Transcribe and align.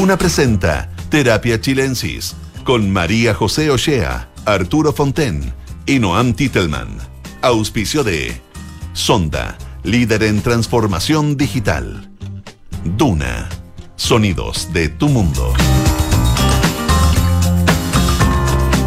Duna 0.00 0.16
presenta 0.16 0.88
Terapia 1.10 1.60
Chilensis 1.60 2.34
con 2.64 2.90
María 2.90 3.34
José 3.34 3.70
Ochea, 3.70 4.30
Arturo 4.46 4.94
Fonten 4.94 5.52
y 5.84 5.98
Noam 5.98 6.32
Titelman. 6.32 6.96
Auspicio 7.42 8.02
de 8.02 8.40
Sonda, 8.94 9.58
líder 9.82 10.22
en 10.22 10.40
transformación 10.40 11.36
digital. 11.36 12.10
Duna, 12.82 13.50
sonidos 13.96 14.72
de 14.72 14.88
tu 14.88 15.10
mundo. 15.10 15.52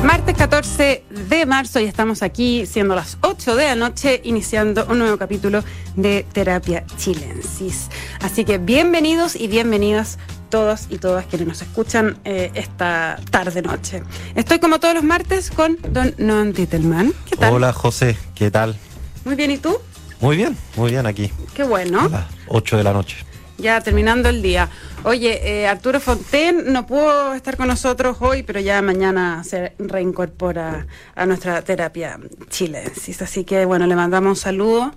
Martes 0.03 0.35
14 0.35 1.03
de 1.29 1.45
marzo 1.45 1.79
y 1.79 1.83
estamos 1.83 2.23
aquí, 2.23 2.65
siendo 2.65 2.95
las 2.95 3.19
8 3.21 3.55
de 3.55 3.65
la 3.65 3.75
noche, 3.75 4.19
iniciando 4.23 4.87
un 4.89 4.97
nuevo 4.97 5.17
capítulo 5.17 5.63
de 5.95 6.25
Terapia 6.33 6.83
Chilensis. 6.97 7.89
Así 8.19 8.45
que 8.45 8.57
bienvenidos 8.57 9.35
y 9.35 9.47
bienvenidas 9.47 10.17
todos 10.53 10.85
y 10.91 10.99
todas 10.99 11.25
quienes 11.25 11.47
nos 11.47 11.61
escuchan 11.63 12.19
eh, 12.25 12.51
esta 12.53 13.19
tarde-noche. 13.31 14.03
Estoy 14.35 14.59
como 14.59 14.79
todos 14.79 14.93
los 14.93 15.03
martes 15.03 15.49
con 15.49 15.79
don 15.89 16.13
Noam 16.19 16.53
Titelman. 16.53 17.11
¿Qué 17.27 17.35
tal? 17.35 17.53
Hola 17.53 17.73
José, 17.73 18.15
¿qué 18.35 18.51
tal? 18.51 18.77
Muy 19.25 19.33
bien, 19.33 19.49
¿y 19.49 19.57
tú? 19.57 19.79
Muy 20.21 20.37
bien, 20.37 20.55
muy 20.75 20.91
bien 20.91 21.07
aquí. 21.07 21.31
Qué 21.55 21.63
bueno. 21.63 22.01
A 22.01 22.07
las 22.07 22.25
8 22.49 22.77
de 22.77 22.83
la 22.83 22.93
noche 22.93 23.32
ya 23.63 23.81
terminando 23.81 24.29
el 24.29 24.41
día. 24.41 24.69
Oye, 25.03 25.41
eh, 25.43 25.67
Arturo 25.67 25.99
Fonten 25.99 26.71
no 26.71 26.85
pudo 26.85 27.33
estar 27.33 27.57
con 27.57 27.67
nosotros 27.67 28.17
hoy, 28.19 28.43
pero 28.43 28.59
ya 28.59 28.81
mañana 28.81 29.43
se 29.43 29.73
reincorpora 29.79 30.85
a 31.15 31.25
nuestra 31.25 31.61
terapia 31.63 32.19
chilensis. 32.49 33.21
Así 33.21 33.43
que 33.43 33.65
bueno, 33.65 33.87
le 33.87 33.95
mandamos 33.95 34.29
un 34.29 34.35
saludo, 34.35 34.93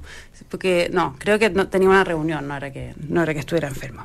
porque 0.48 0.90
no, 0.92 1.14
creo 1.18 1.38
que 1.38 1.50
no, 1.50 1.68
tenía 1.68 1.88
una 1.88 2.04
reunión, 2.04 2.46
no 2.46 2.56
era 2.56 2.72
que, 2.72 2.94
no 3.08 3.22
era 3.22 3.32
que 3.32 3.40
estuviera 3.40 3.68
enfermo. 3.68 4.04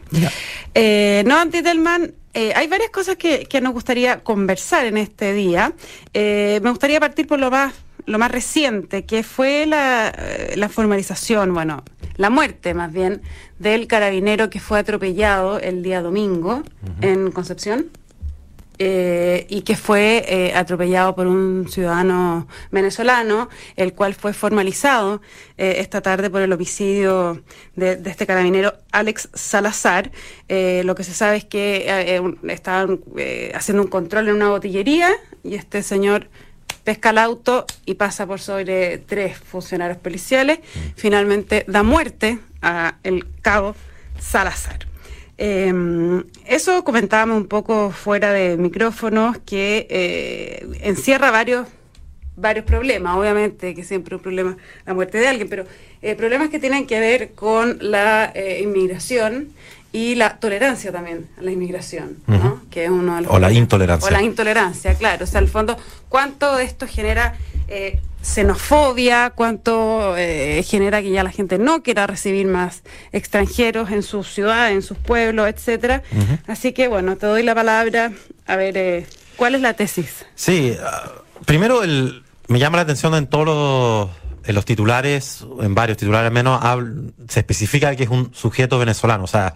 Eh, 0.73 1.23
no, 1.25 1.38
Antitelman, 1.38 2.13
eh, 2.33 2.53
hay 2.55 2.67
varias 2.67 2.91
cosas 2.91 3.17
que, 3.17 3.45
que, 3.45 3.59
nos 3.61 3.73
gustaría 3.73 4.19
conversar 4.23 4.86
en 4.86 4.97
este 4.97 5.33
día. 5.33 5.73
Eh, 6.14 6.59
me 6.64 6.69
gustaría 6.69 6.99
partir 6.99 7.27
por 7.27 7.39
lo 7.39 7.52
más 7.52 7.73
lo 8.08 8.17
más 8.17 8.31
reciente, 8.31 9.05
que 9.05 9.21
fue 9.21 9.67
la, 9.67 10.11
la 10.55 10.69
formalización, 10.69 11.53
bueno, 11.53 11.83
la 12.17 12.31
muerte 12.31 12.73
más 12.73 12.91
bien, 12.91 13.21
del 13.62 13.88
carabinero 13.88 14.50
que 14.50 14.59
fue 14.59 14.80
atropellado 14.80 15.59
el 15.59 15.84
día 15.84 16.02
domingo 16.02 16.64
en 17.02 17.31
Concepción. 17.31 17.88
Eh, 18.84 19.45
y 19.48 19.62
que 19.62 19.76
fue 19.76 20.26
eh, 20.28 20.54
atropellado 20.56 21.14
por 21.14 21.28
un 21.28 21.67
ciudadano 21.70 22.48
venezolano, 22.72 23.48
el 23.76 23.94
cual 23.94 24.16
fue 24.16 24.34
formalizado 24.34 25.22
eh, 25.59 25.76
esta 25.78 26.02
tarde 26.02 26.32
por 26.32 26.42
el 26.42 26.52
homicidio 26.52 27.44
de, 27.76 28.02
este 28.06 28.26
carabinero 28.26 28.73
Alex 28.92 29.30
Salazar. 29.36 30.09
lo 30.50 30.95
que 30.95 31.04
se 31.04 31.14
sabe 31.14 31.38
es 31.38 31.45
que 31.45 32.20
estaban 32.48 33.02
haciendo 33.54 33.84
un 33.84 33.89
control 33.89 34.30
en 34.30 34.36
una 34.38 34.50
botillería 34.50 35.12
y 35.44 35.54
este 35.54 35.84
señor 35.84 36.28
pesca 36.84 37.12
el 37.12 37.20
auto 37.20 37.67
y 37.86 37.94
pasa 37.94 38.26
por 38.26 38.39
sobre 38.39 38.98
tres 38.98 39.38
funcionarios 39.38 40.00
policiales. 40.00 40.58
Mm. 40.58 40.80
Finalmente 40.95 41.66
da 41.67 41.84
muerte 41.84 42.39
a 42.62 42.95
el 43.04 43.26
cabo 43.42 43.76
Salazar. 44.20 44.88
Em, 45.38 46.23
eso 46.45 46.84
comentábamos 46.84 47.38
un 47.38 47.48
poco 47.48 47.92
fuera 47.92 48.31
de 48.31 48.58
micrófonos 48.58 49.38
que 49.40 49.88
eh, 49.90 50.67
encierra 50.82 51.32
varios 51.32 51.67
varios 52.36 52.66
problemas, 52.66 53.16
obviamente 53.17 53.76
que 53.76 53.84
siempre 53.84 54.16
un 54.16 54.22
problema 54.22 54.58
la 54.86 54.94
muerte 54.94 55.17
de 55.17 55.28
alguien, 55.28 55.50
pero 55.50 55.66
eh, 56.02 56.16
problemas 56.16 56.50
que 56.50 56.59
tienen 56.59 56.88
que 56.88 57.00
ver 57.00 57.32
con 57.34 57.78
la 57.82 58.32
eh, 58.34 58.62
inmigración 58.64 59.50
y 59.92 60.16
la 60.16 60.38
tolerancia 60.39 60.92
también 60.92 61.28
a 61.38 61.42
la 61.42 61.52
inmigración, 61.52 62.17
¿no? 62.28 62.62
que 62.72 62.86
es 62.86 62.89
uno 62.89 63.16
de 63.16 63.22
los 63.23 63.32
o 63.32 63.39
la 63.39 63.52
intolerancia. 63.52 64.08
O 64.08 64.12
la 64.12 64.22
intolerancia, 64.22 64.95
claro. 64.95 65.26
O 65.26 65.28
sea, 65.28 65.39
al 65.39 65.50
fondo, 65.50 65.78
¿cuánto 66.08 66.56
de 66.56 66.64
esto 66.64 66.88
genera 66.88 67.36
eh, 67.67 68.00
xenofobia? 68.21 69.32
¿Cuánto 69.32 70.15
eh, 70.17 70.64
genera 70.64 71.02
que 71.02 71.11
ya 71.11 71.23
la 71.23 71.32
gente 71.32 71.58
no 71.58 71.83
quiera 71.83 72.08
recibir 72.08 72.48
más 72.48 72.83
extranjeros 73.11 73.92
en 73.92 74.04
su 74.04 74.23
ciudad, 74.23 74.71
en 74.71 74.82
sus 74.82 74.98
pueblos, 74.98 75.48
etcétera? 75.48 76.04
Así 76.48 76.73
que, 76.73 76.87
bueno, 76.87 77.17
te 77.17 77.26
doy 77.26 77.43
la 77.43 77.55
palabra. 77.55 78.11
A 78.45 78.55
ver, 78.55 78.77
eh, 78.77 79.05
¿cuál 79.36 79.55
es 79.55 79.61
la 79.61 79.73
tesis? 79.73 80.26
Sí, 80.36 80.76
ah, 80.83 81.11
primero 81.45 81.83
el, 81.83 82.23
me 82.48 82.59
llama 82.59 82.77
la 82.77 82.83
atención 82.83 83.15
en 83.15 83.27
todos 83.27 83.45
los 83.45 84.21
en 84.43 84.55
los 84.55 84.65
titulares, 84.65 85.45
en 85.61 85.76
varios 85.76 85.98
titulares 85.98 86.27
al 86.27 86.33
menos, 86.33 86.59
se 87.27 87.42
especifica 87.42 87.95
que 87.95 88.03
es 88.03 88.09
un 88.09 88.33
sujeto 88.33 88.80
venezolano. 88.80 89.23
O 89.23 89.27
sea, 89.27 89.53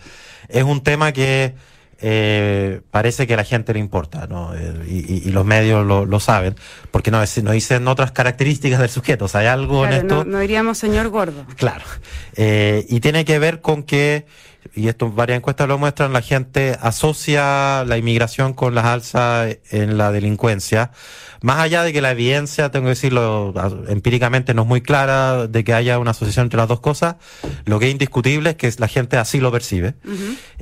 es 0.48 0.64
un 0.64 0.82
tema 0.82 1.12
que 1.12 1.56
eh, 2.02 2.82
parece 2.92 3.26
que 3.26 3.34
a 3.36 3.38
la 3.38 3.44
gente 3.44 3.74
le 3.74 3.80
importa, 3.80 4.28
¿no? 4.28 4.54
Eh, 4.54 5.22
y, 5.26 5.30
los 5.32 5.46
medios 5.46 5.86
lo, 5.86 6.20
saben, 6.20 6.56
porque 6.92 7.12
no, 7.12 7.20
no 7.44 7.52
dicen 7.52 7.88
otras 7.88 8.12
características 8.12 8.80
del 8.80 8.90
sujeto. 8.90 9.26
O 9.26 9.28
sea, 9.28 9.42
hay 9.42 9.48
algo 9.48 9.86
en 9.86 9.94
esto. 9.94 10.26
No, 10.26 10.40
diríamos 10.40 10.78
señor 10.78 11.10
gordo. 11.10 11.46
Claro. 11.56 11.84
Eh, 12.36 12.86
y 12.90 13.00
tiene 13.00 13.26
que 13.26 13.40
ver 13.40 13.62
con 13.62 13.84
que 13.84 14.26
y 14.74 14.88
esto 14.88 15.12
varias 15.12 15.38
encuestas 15.38 15.68
lo 15.68 15.78
muestran, 15.78 16.14
la 16.14 16.22
gente 16.22 16.78
asocia 16.82 17.84
la 17.86 17.98
inmigración 17.98 18.54
con 18.54 18.74
las 18.74 18.86
alzas 18.86 19.58
en 19.70 19.98
la 19.98 20.12
delincuencia. 20.12 20.92
Más 21.42 21.60
allá 21.60 21.84
de 21.84 21.94
que 21.94 22.02
la 22.02 22.12
evidencia, 22.12 22.72
tengo 22.72 22.86
que 22.86 22.90
decirlo 22.90 23.54
empíricamente, 23.88 24.54
no 24.54 24.64
es 24.64 24.68
muy 24.68 24.82
clara 24.82 25.48
de 25.48 25.64
que 25.64 25.74
haya 25.74 26.00
una 26.00 26.12
asociación 26.12 26.46
entre 26.46 26.58
las 26.58 26.68
dos 26.68 26.80
cosas, 26.80 27.16
lo 27.66 27.80
que 27.80 27.88
es 27.88 27.92
indiscutible 27.92 28.52
es 28.52 28.56
que 28.56 28.72
la 28.78 28.88
gente 28.88 29.18
así 29.18 29.40
lo 29.40 29.52
percibe. 29.52 29.94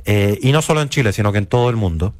Eh, 0.04 0.38
y 0.42 0.52
no 0.52 0.60
solo 0.60 0.82
en 0.82 0.88
Chile, 0.90 1.12
sino 1.12 1.32
que 1.32 1.38
en 1.38 1.46
todo 1.46 1.70
el 1.70 1.76
mundo. 1.76 2.14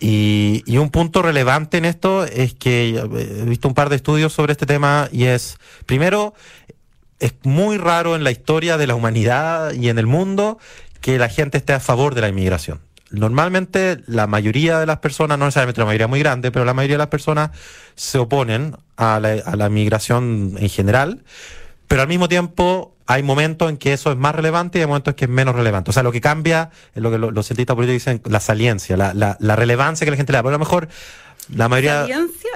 Y, 0.00 0.62
y, 0.66 0.76
un 0.76 0.90
punto 0.90 1.22
relevante 1.22 1.78
en 1.78 1.86
esto 1.86 2.24
es 2.24 2.52
que 2.52 2.90
he 2.90 3.44
visto 3.44 3.68
un 3.68 3.74
par 3.74 3.88
de 3.88 3.96
estudios 3.96 4.32
sobre 4.32 4.52
este 4.52 4.66
tema 4.66 5.08
y 5.10 5.24
es, 5.24 5.56
primero, 5.86 6.34
es 7.20 7.32
muy 7.44 7.78
raro 7.78 8.16
en 8.16 8.24
la 8.24 8.30
historia 8.30 8.76
de 8.76 8.86
la 8.86 8.96
humanidad 8.96 9.72
y 9.72 9.88
en 9.88 9.98
el 9.98 10.06
mundo 10.06 10.58
que 11.04 11.18
la 11.18 11.28
gente 11.28 11.58
esté 11.58 11.74
a 11.74 11.80
favor 11.80 12.14
de 12.14 12.22
la 12.22 12.28
inmigración. 12.28 12.80
Normalmente 13.10 13.98
la 14.06 14.26
mayoría 14.26 14.78
de 14.78 14.86
las 14.86 15.00
personas, 15.00 15.38
no 15.38 15.44
necesariamente 15.44 15.82
la 15.82 15.84
mayoría 15.84 16.06
muy 16.06 16.18
grande, 16.18 16.50
pero 16.50 16.64
la 16.64 16.72
mayoría 16.72 16.94
de 16.94 17.00
las 17.00 17.08
personas 17.08 17.50
se 17.94 18.16
oponen 18.16 18.74
a 18.96 19.20
la, 19.20 19.32
a 19.44 19.54
la 19.54 19.66
inmigración 19.66 20.54
en 20.58 20.68
general, 20.70 21.22
pero 21.88 22.00
al 22.00 22.08
mismo 22.08 22.26
tiempo 22.26 22.96
hay 23.04 23.22
momentos 23.22 23.68
en 23.68 23.76
que 23.76 23.92
eso 23.92 24.12
es 24.12 24.16
más 24.16 24.34
relevante 24.34 24.78
y 24.78 24.80
hay 24.80 24.86
momentos 24.86 25.12
en 25.12 25.16
que 25.16 25.24
es 25.26 25.30
menos 25.30 25.54
relevante. 25.54 25.90
O 25.90 25.92
sea, 25.92 26.02
lo 26.02 26.10
que 26.10 26.22
cambia 26.22 26.70
es 26.94 27.02
lo 27.02 27.10
que 27.10 27.18
los 27.18 27.46
cientistas 27.46 27.76
políticos 27.76 28.02
dicen, 28.02 28.22
la 28.24 28.40
saliencia, 28.40 28.96
la, 28.96 29.12
la, 29.12 29.36
la 29.40 29.56
relevancia 29.56 30.06
que 30.06 30.10
la 30.10 30.16
gente 30.16 30.32
le 30.32 30.38
da. 30.38 30.42
Pero 30.42 30.54
a 30.54 30.58
lo 30.58 30.64
mejor 30.64 30.88
la 31.54 31.68
mayoría. 31.68 32.06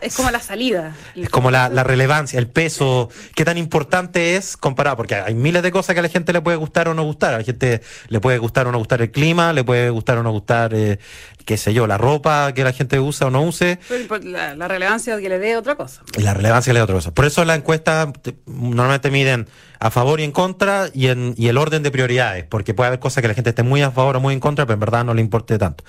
Es 0.02 0.14
como 0.14 0.30
la 0.30 0.40
salida. 0.40 0.94
Es 1.14 1.28
como 1.28 1.50
la, 1.50 1.68
relevancia, 1.84 2.38
el 2.38 2.48
peso, 2.48 3.08
qué 3.34 3.44
tan 3.44 3.58
importante 3.58 4.36
es 4.36 4.56
comparado, 4.56 4.96
porque 4.96 5.14
hay 5.14 5.34
miles 5.34 5.62
de 5.62 5.70
cosas 5.70 5.94
que 5.94 6.00
a 6.00 6.02
la 6.02 6.08
gente 6.08 6.32
le 6.32 6.40
puede 6.40 6.56
gustar 6.56 6.88
o 6.88 6.94
no 6.94 7.04
gustar. 7.04 7.34
A 7.34 7.38
la 7.38 7.44
gente 7.44 7.82
le 8.08 8.20
puede 8.20 8.38
gustar 8.38 8.66
o 8.66 8.72
no 8.72 8.78
gustar 8.78 9.02
el 9.02 9.10
clima, 9.10 9.52
le 9.52 9.64
puede 9.64 9.90
gustar 9.90 10.18
o 10.18 10.22
no 10.22 10.30
gustar, 10.30 10.74
eh, 10.74 10.98
qué 11.44 11.56
sé 11.56 11.72
yo, 11.72 11.86
la 11.86 11.98
ropa 11.98 12.52
que 12.52 12.64
la 12.64 12.72
gente 12.72 13.00
usa 13.00 13.28
o 13.28 13.30
no 13.30 13.42
use. 13.42 13.78
la, 14.22 14.54
la, 14.54 14.68
relevancia 14.68 15.18
que 15.18 15.28
le 15.28 15.38
dé 15.38 15.56
otra 15.56 15.76
cosa. 15.76 16.02
La 16.16 16.34
relevancia 16.34 16.70
que 16.70 16.74
le 16.74 16.80
dé 16.80 16.84
otra 16.84 16.96
cosa. 16.96 17.14
Por 17.14 17.24
eso 17.24 17.44
la 17.44 17.54
encuesta 17.54 18.12
normalmente 18.46 19.10
miden 19.10 19.48
a 19.80 19.90
favor 19.90 20.20
y 20.20 20.24
en 20.24 20.32
contra 20.32 20.88
y, 20.92 21.06
en, 21.06 21.34
y 21.36 21.48
el 21.48 21.56
orden 21.56 21.82
de 21.82 21.90
prioridades, 21.90 22.44
porque 22.44 22.74
puede 22.74 22.88
haber 22.88 23.00
cosas 23.00 23.22
que 23.22 23.28
la 23.28 23.34
gente 23.34 23.50
esté 23.50 23.62
muy 23.62 23.80
a 23.82 23.90
favor 23.90 24.16
o 24.16 24.20
muy 24.20 24.34
en 24.34 24.40
contra, 24.40 24.66
pero 24.66 24.74
en 24.74 24.80
verdad 24.80 25.04
no 25.04 25.14
le 25.14 25.20
importe 25.20 25.58
tanto. 25.58 25.84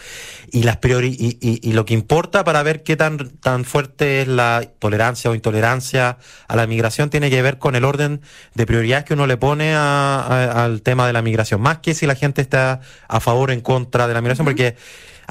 Y, 0.52 0.64
las 0.64 0.78
priori 0.78 1.16
y, 1.20 1.38
y, 1.42 1.68
y 1.68 1.74
lo 1.74 1.86
que 1.86 1.94
importa 1.94 2.44
para 2.44 2.62
ver 2.64 2.84
qué 2.84 2.96
tan, 2.96 3.30
tan 3.38 3.66
fuerte 3.66 3.99
es 4.02 4.28
la 4.28 4.64
tolerancia 4.80 5.32
o 5.32 5.36
intolerancia 5.36 6.18
a 6.48 6.56
la 6.56 6.68
migración 6.68 7.10
tiene 7.10 7.30
que 7.30 7.42
ver 7.42 7.58
con 7.58 7.76
el 7.76 7.86
orden 7.86 8.22
de 8.56 8.66
prioridades 8.66 9.06
que 9.06 9.14
uno 9.14 9.28
le 9.28 9.38
pone 9.38 9.74
a, 9.76 10.64
al 10.64 10.82
tema 10.82 11.08
de 11.08 11.14
la 11.14 11.22
migración, 11.22 11.62
más 11.62 11.80
que 11.80 11.94
si 11.94 12.06
la 12.06 12.16
gente 12.16 12.42
está 12.42 12.82
a 13.08 13.20
favor 13.20 13.50
o 13.50 13.54
en 13.54 13.62
contra 13.62 14.08
de 14.08 14.14
la 14.14 14.22
migración, 14.22 14.46
porque 14.46 14.76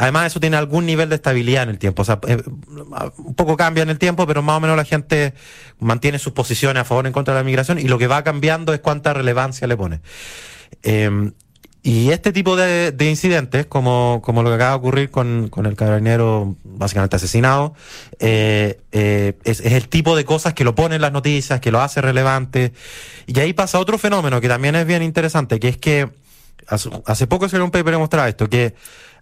Además, 0.01 0.29
eso 0.29 0.39
tiene 0.39 0.57
algún 0.57 0.87
nivel 0.87 1.09
de 1.09 1.17
estabilidad 1.17 1.65
en 1.65 1.71
el 1.71 1.79
tiempo. 1.79 2.03
O 2.03 2.05
sea, 2.05 2.21
eh, 2.29 2.41
un 2.47 3.35
poco 3.35 3.57
cambia 3.57 3.83
en 3.83 3.91
el 3.91 3.99
tiempo, 3.99 4.29
pero 4.29 4.43
más 4.43 4.57
o 4.57 4.61
menos 4.61 4.77
la 4.77 4.85
gente 4.85 5.35
mantiene 5.81 6.21
sus 6.21 6.33
posiciones 6.33 6.83
a 6.83 6.85
favor 6.85 7.05
o 7.05 7.09
en 7.09 7.13
contra 7.13 7.35
de 7.35 7.41
la 7.41 7.45
migración 7.45 7.81
y 7.81 7.89
lo 7.89 7.99
que 7.99 8.07
va 8.07 8.23
cambiando 8.23 8.73
es 8.73 8.79
cuánta 8.79 9.13
relevancia 9.13 9.67
le 9.67 9.77
pone. 9.77 10.01
Em, 10.85 11.33
y 11.89 12.11
este 12.11 12.35
tipo 12.35 12.55
de, 12.55 12.95
incidentes, 13.01 13.65
como, 13.65 14.21
como 14.23 14.43
lo 14.43 14.51
que 14.51 14.57
acaba 14.57 14.73
de 14.73 14.77
ocurrir 14.77 15.11
con, 15.11 15.49
con 15.49 15.65
el 15.65 15.75
carabinero 15.75 16.55
básicamente 16.63 17.17
asesinado, 17.17 17.73
eh, 18.19 18.79
eh, 18.93 19.39
es, 19.45 19.61
es, 19.61 19.73
el 19.73 19.89
tipo 19.89 20.15
de 20.15 20.27
cosas 20.27 20.53
que 20.53 20.65
lo 20.65 20.75
pone 20.75 20.97
en 20.97 21.01
las 21.01 21.13
noticias, 21.13 21.61
que 21.61 21.73
lo 21.73 21.81
hace 21.81 22.03
relevante. 22.03 22.75
Y 23.27 23.41
ahí 23.41 23.55
pasa 23.55 23.79
otro 23.79 23.97
fenómeno 23.97 24.39
que 24.43 24.49
también 24.49 24.75
es 24.75 24.85
bien 24.85 25.03
interesante, 25.03 25.59
que 25.59 25.69
es 25.69 25.79
que 25.79 26.11
hace 27.07 27.27
poco 27.27 27.49
se 27.49 27.59
un 27.59 27.71
paper 27.71 27.95
que 27.95 27.99
mostraba 27.99 28.29
esto, 28.29 28.51
que 28.51 28.75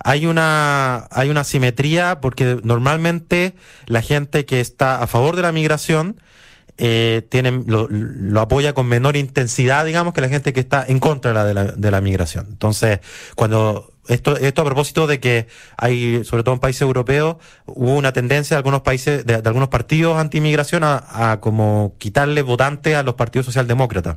hay 0.02 0.26
una, 0.26 1.06
hay 1.12 1.30
una 1.30 1.44
simetría 1.44 2.20
porque 2.20 2.58
normalmente 2.64 3.54
la 3.86 4.02
gente 4.02 4.44
que 4.44 4.58
está 4.60 5.00
a 5.00 5.06
favor 5.06 5.36
de 5.36 5.42
la 5.42 5.52
migración 5.52 6.20
eh, 6.78 7.26
tienen, 7.28 7.64
lo, 7.66 7.88
lo, 7.88 8.40
apoya 8.40 8.74
con 8.74 8.86
menor 8.86 9.16
intensidad, 9.16 9.84
digamos, 9.84 10.12
que 10.12 10.20
la 10.20 10.28
gente 10.28 10.52
que 10.52 10.60
está 10.60 10.84
en 10.86 10.98
contra 11.00 11.44
de 11.44 11.54
la, 11.54 11.64
de 11.64 11.90
la, 11.90 12.00
migración. 12.00 12.46
Entonces, 12.50 13.00
cuando 13.34 13.92
esto, 14.08 14.36
esto 14.36 14.62
a 14.62 14.64
propósito 14.64 15.06
de 15.06 15.18
que 15.18 15.46
hay, 15.76 16.22
sobre 16.24 16.42
todo 16.42 16.54
en 16.54 16.60
países 16.60 16.82
europeos, 16.82 17.36
hubo 17.64 17.96
una 17.96 18.12
tendencia 18.12 18.56
de 18.56 18.58
algunos 18.58 18.82
países, 18.82 19.24
de, 19.24 19.34
algunos 19.34 19.68
partidos 19.68 20.18
anti-inmigración 20.18 20.84
a, 20.84 21.32
a, 21.32 21.40
como 21.40 21.94
quitarle 21.98 22.42
votantes 22.42 22.94
a 22.94 23.02
los 23.02 23.14
partidos 23.14 23.46
socialdemócratas. 23.46 24.16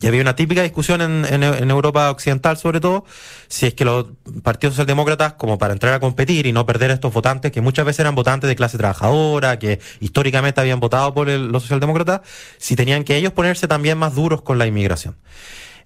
Y 0.00 0.06
había 0.06 0.20
una 0.20 0.36
típica 0.36 0.62
discusión 0.62 1.00
en, 1.00 1.24
en, 1.24 1.70
Europa 1.70 2.10
Occidental, 2.10 2.56
sobre 2.56 2.80
todo, 2.80 3.04
si 3.48 3.66
es 3.66 3.74
que 3.74 3.84
los 3.84 4.06
partidos 4.42 4.74
socialdemócratas, 4.74 5.34
como 5.34 5.58
para 5.58 5.72
entrar 5.72 5.94
a 5.94 6.00
competir 6.00 6.46
y 6.46 6.52
no 6.52 6.66
perder 6.66 6.90
estos 6.90 7.12
votantes, 7.12 7.52
que 7.52 7.60
muchas 7.60 7.84
veces 7.84 8.00
eran 8.00 8.14
votantes 8.14 8.48
de 8.48 8.56
clase 8.56 8.78
trabajadora, 8.78 9.58
que 9.58 9.80
históricamente 10.00 10.60
habían 10.60 10.80
votado 10.80 11.12
por 11.14 11.28
los 11.28 11.62
socialdemócratas, 11.62 12.20
si 12.58 12.76
tenían 12.76 13.04
que 13.04 13.16
ellos 13.16 13.32
ponerse 13.32 13.68
también 13.68 13.98
más 13.98 14.14
duros 14.14 14.42
con 14.42 14.58
la 14.58 14.66
inmigración. 14.66 15.16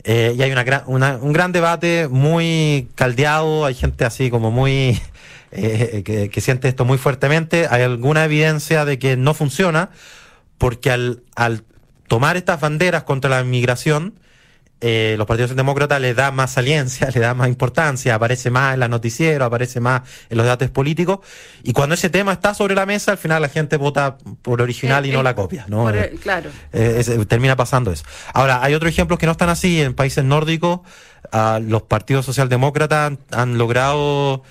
Eh, 0.05 0.34
y 0.37 0.43
hay 0.43 0.50
una, 0.50 0.84
una, 0.87 1.16
un 1.16 1.32
gran 1.32 1.52
debate 1.52 2.08
muy 2.08 2.88
caldeado, 2.94 3.64
hay 3.64 3.75
gente 3.75 4.05
así 4.05 4.31
como 4.31 4.50
muy... 4.50 5.00
Eh, 5.52 6.05
que, 6.05 6.31
que 6.31 6.40
siente 6.40 6.69
esto 6.69 6.84
muy 6.84 6.96
fuertemente, 6.96 7.66
hay 7.69 7.82
alguna 7.82 8.25
evidencia 8.25 8.84
de 8.84 9.00
que 9.00 9.16
no 9.16 9.34
funciona, 9.34 9.90
porque 10.58 10.93
al, 10.93 11.25
al 11.34 11.64
tomar 12.10 12.36
estas 12.36 12.60
banderas 12.60 13.04
contra 13.04 13.30
la 13.30 13.40
inmigración, 13.40 14.18
eh, 14.80 15.14
los 15.16 15.28
partidos 15.28 15.54
demócratas 15.54 16.00
le 16.00 16.12
da 16.12 16.32
más 16.32 16.50
saliencia, 16.50 17.08
le 17.14 17.20
da 17.20 17.34
más 17.34 17.46
importancia, 17.46 18.16
aparece 18.16 18.50
más 18.50 18.74
en 18.74 18.80
la 18.80 18.88
noticiero, 18.88 19.44
aparece 19.44 19.78
más 19.78 20.02
en 20.28 20.36
los 20.36 20.44
debates 20.44 20.70
políticos, 20.70 21.20
y 21.62 21.72
cuando 21.72 21.94
ese 21.94 22.10
tema 22.10 22.32
está 22.32 22.52
sobre 22.52 22.74
la 22.74 22.84
mesa, 22.84 23.12
al 23.12 23.18
final 23.18 23.40
la 23.40 23.48
gente 23.48 23.76
vota 23.76 24.18
por 24.42 24.60
original 24.60 25.06
y 25.06 25.12
no 25.12 25.22
la 25.22 25.36
copia, 25.36 25.66
¿no? 25.68 25.88
claro. 26.20 26.50
Eh, 26.72 27.24
termina 27.28 27.54
pasando 27.54 27.92
eso. 27.92 28.02
Ahora, 28.34 28.60
hay 28.60 28.74
otros 28.74 28.90
ejemplos 28.90 29.20
que 29.20 29.26
no 29.26 29.32
están 29.32 29.48
así, 29.48 29.80
en 29.80 29.94
países 29.94 30.24
nórdicos, 30.24 30.80
uh, 31.32 31.60
los 31.62 31.82
partidos 31.82 32.26
socialdemócratas 32.26 33.12
han 33.30 33.56
logrado 33.56 34.42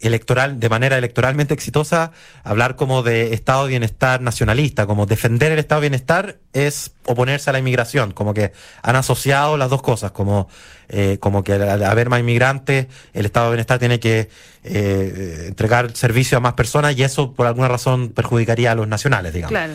electoral, 0.00 0.60
de 0.60 0.68
manera 0.68 0.98
electoralmente 0.98 1.54
exitosa, 1.54 2.12
hablar 2.44 2.76
como 2.76 3.02
de 3.02 3.32
estado 3.32 3.64
de 3.64 3.70
bienestar 3.70 4.20
nacionalista, 4.20 4.86
como 4.86 5.06
defender 5.06 5.52
el 5.52 5.58
estado 5.58 5.80
de 5.80 5.88
bienestar 5.88 6.36
es 6.52 6.92
oponerse 7.06 7.50
a 7.50 7.52
la 7.52 7.58
inmigración, 7.58 8.12
como 8.12 8.34
que 8.34 8.52
han 8.82 8.96
asociado 8.96 9.56
las 9.56 9.70
dos 9.70 9.82
cosas, 9.82 10.12
como, 10.12 10.48
eh, 10.88 11.18
como 11.18 11.42
que 11.42 11.54
al 11.54 11.82
haber 11.82 12.08
más 12.08 12.20
inmigrantes, 12.20 12.86
el 13.12 13.26
estado 13.26 13.46
de 13.46 13.52
bienestar 13.52 13.78
tiene 13.78 13.98
que 13.98 14.28
eh, 14.62 15.44
entregar 15.48 15.96
servicio 15.96 16.38
a 16.38 16.40
más 16.40 16.54
personas 16.54 16.96
y 16.96 17.02
eso 17.02 17.32
por 17.32 17.46
alguna 17.46 17.68
razón 17.68 18.10
perjudicaría 18.10 18.72
a 18.72 18.74
los 18.74 18.86
nacionales, 18.86 19.32
digamos. 19.32 19.50
Claro. 19.50 19.72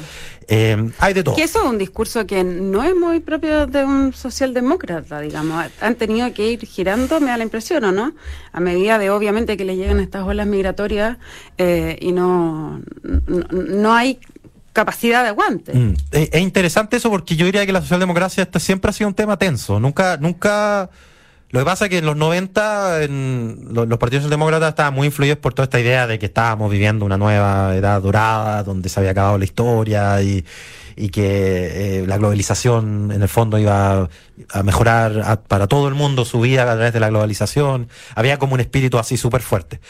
Eh, 0.47 0.91
hay 0.99 1.13
de 1.13 1.23
todo. 1.23 1.35
Que 1.35 1.43
eso 1.43 1.63
es 1.63 1.69
un 1.69 1.77
discurso 1.77 2.25
que 2.25 2.43
no 2.43 2.83
es 2.83 2.95
muy 2.95 3.19
propio 3.19 3.67
de 3.67 3.83
un 3.83 4.13
socialdemócrata, 4.13 5.19
digamos. 5.19 5.65
Han 5.81 5.95
tenido 5.95 6.33
que 6.33 6.51
ir 6.51 6.65
girando, 6.65 7.19
me 7.19 7.27
da 7.27 7.37
la 7.37 7.43
impresión, 7.43 7.83
¿o 7.83 7.91
no? 7.91 8.13
A 8.51 8.59
medida 8.59 8.97
de, 8.97 9.09
obviamente, 9.09 9.57
que 9.57 9.65
le 9.65 9.75
llegan 9.75 9.99
estas 9.99 10.23
olas 10.23 10.47
migratorias 10.47 11.17
y 11.57 12.11
no, 12.11 12.81
no, 13.03 13.45
no 13.51 13.93
hay 13.93 14.19
capacidad 14.73 15.23
de 15.23 15.29
aguante. 15.29 15.73
Mm. 15.73 15.95
Es, 16.11 16.41
interesante 16.41 16.97
eso 16.97 17.09
porque 17.09 17.35
yo 17.35 17.45
diría 17.45 17.65
que 17.65 17.73
la 17.73 17.81
socialdemocracia 17.81 18.43
este 18.43 18.59
siempre 18.59 18.89
ha 18.89 18.93
sido 18.93 19.07
un 19.07 19.13
tema 19.13 19.37
tenso. 19.37 19.79
Nunca, 19.79 20.17
nunca. 20.17 20.89
Lo 21.49 21.59
que 21.59 21.65
pasa 21.65 21.85
es 21.85 21.89
que 21.89 21.97
en 21.97 22.05
los 22.05 22.15
90 22.15 23.03
en, 23.03 23.67
los, 23.73 23.85
partidos 23.97 24.23
socialdemócratas 24.23 24.69
estaban 24.69 24.93
muy 24.93 25.07
influidos 25.07 25.37
por 25.37 25.53
toda 25.53 25.65
esta 25.65 25.81
idea 25.81 26.07
de 26.07 26.17
que 26.17 26.27
estábamos 26.27 26.71
viviendo 26.71 27.03
una 27.03 27.17
nueva 27.17 27.75
edad 27.75 28.01
dorada, 28.01 28.63
donde 28.63 28.87
se 28.87 29.01
había 29.01 29.11
acabado 29.11 29.37
la 29.37 29.43
historia 29.43 30.21
y, 30.21 30.45
que 31.11 32.01
eh, 32.01 32.07
la 32.07 32.17
globalización 32.17 33.11
en 33.11 33.21
el 33.23 33.27
fondo 33.27 33.57
iba 33.57 34.07
a 34.51 34.63
mejorar 34.63 35.41
para 35.47 35.65
todo 35.67 35.87
el 35.87 35.95
mundo 35.95 36.25
su 36.25 36.39
vida 36.39 36.61
a 36.61 36.75
través 36.75 36.93
de 36.93 36.99
la 36.99 37.09
globalización. 37.09 37.89
Había 38.15 38.37
como 38.37 38.53
un 38.53 38.59
espíritu 38.59 38.99
así 38.99 39.17
súper 39.17 39.41
fuerte. 39.41 39.81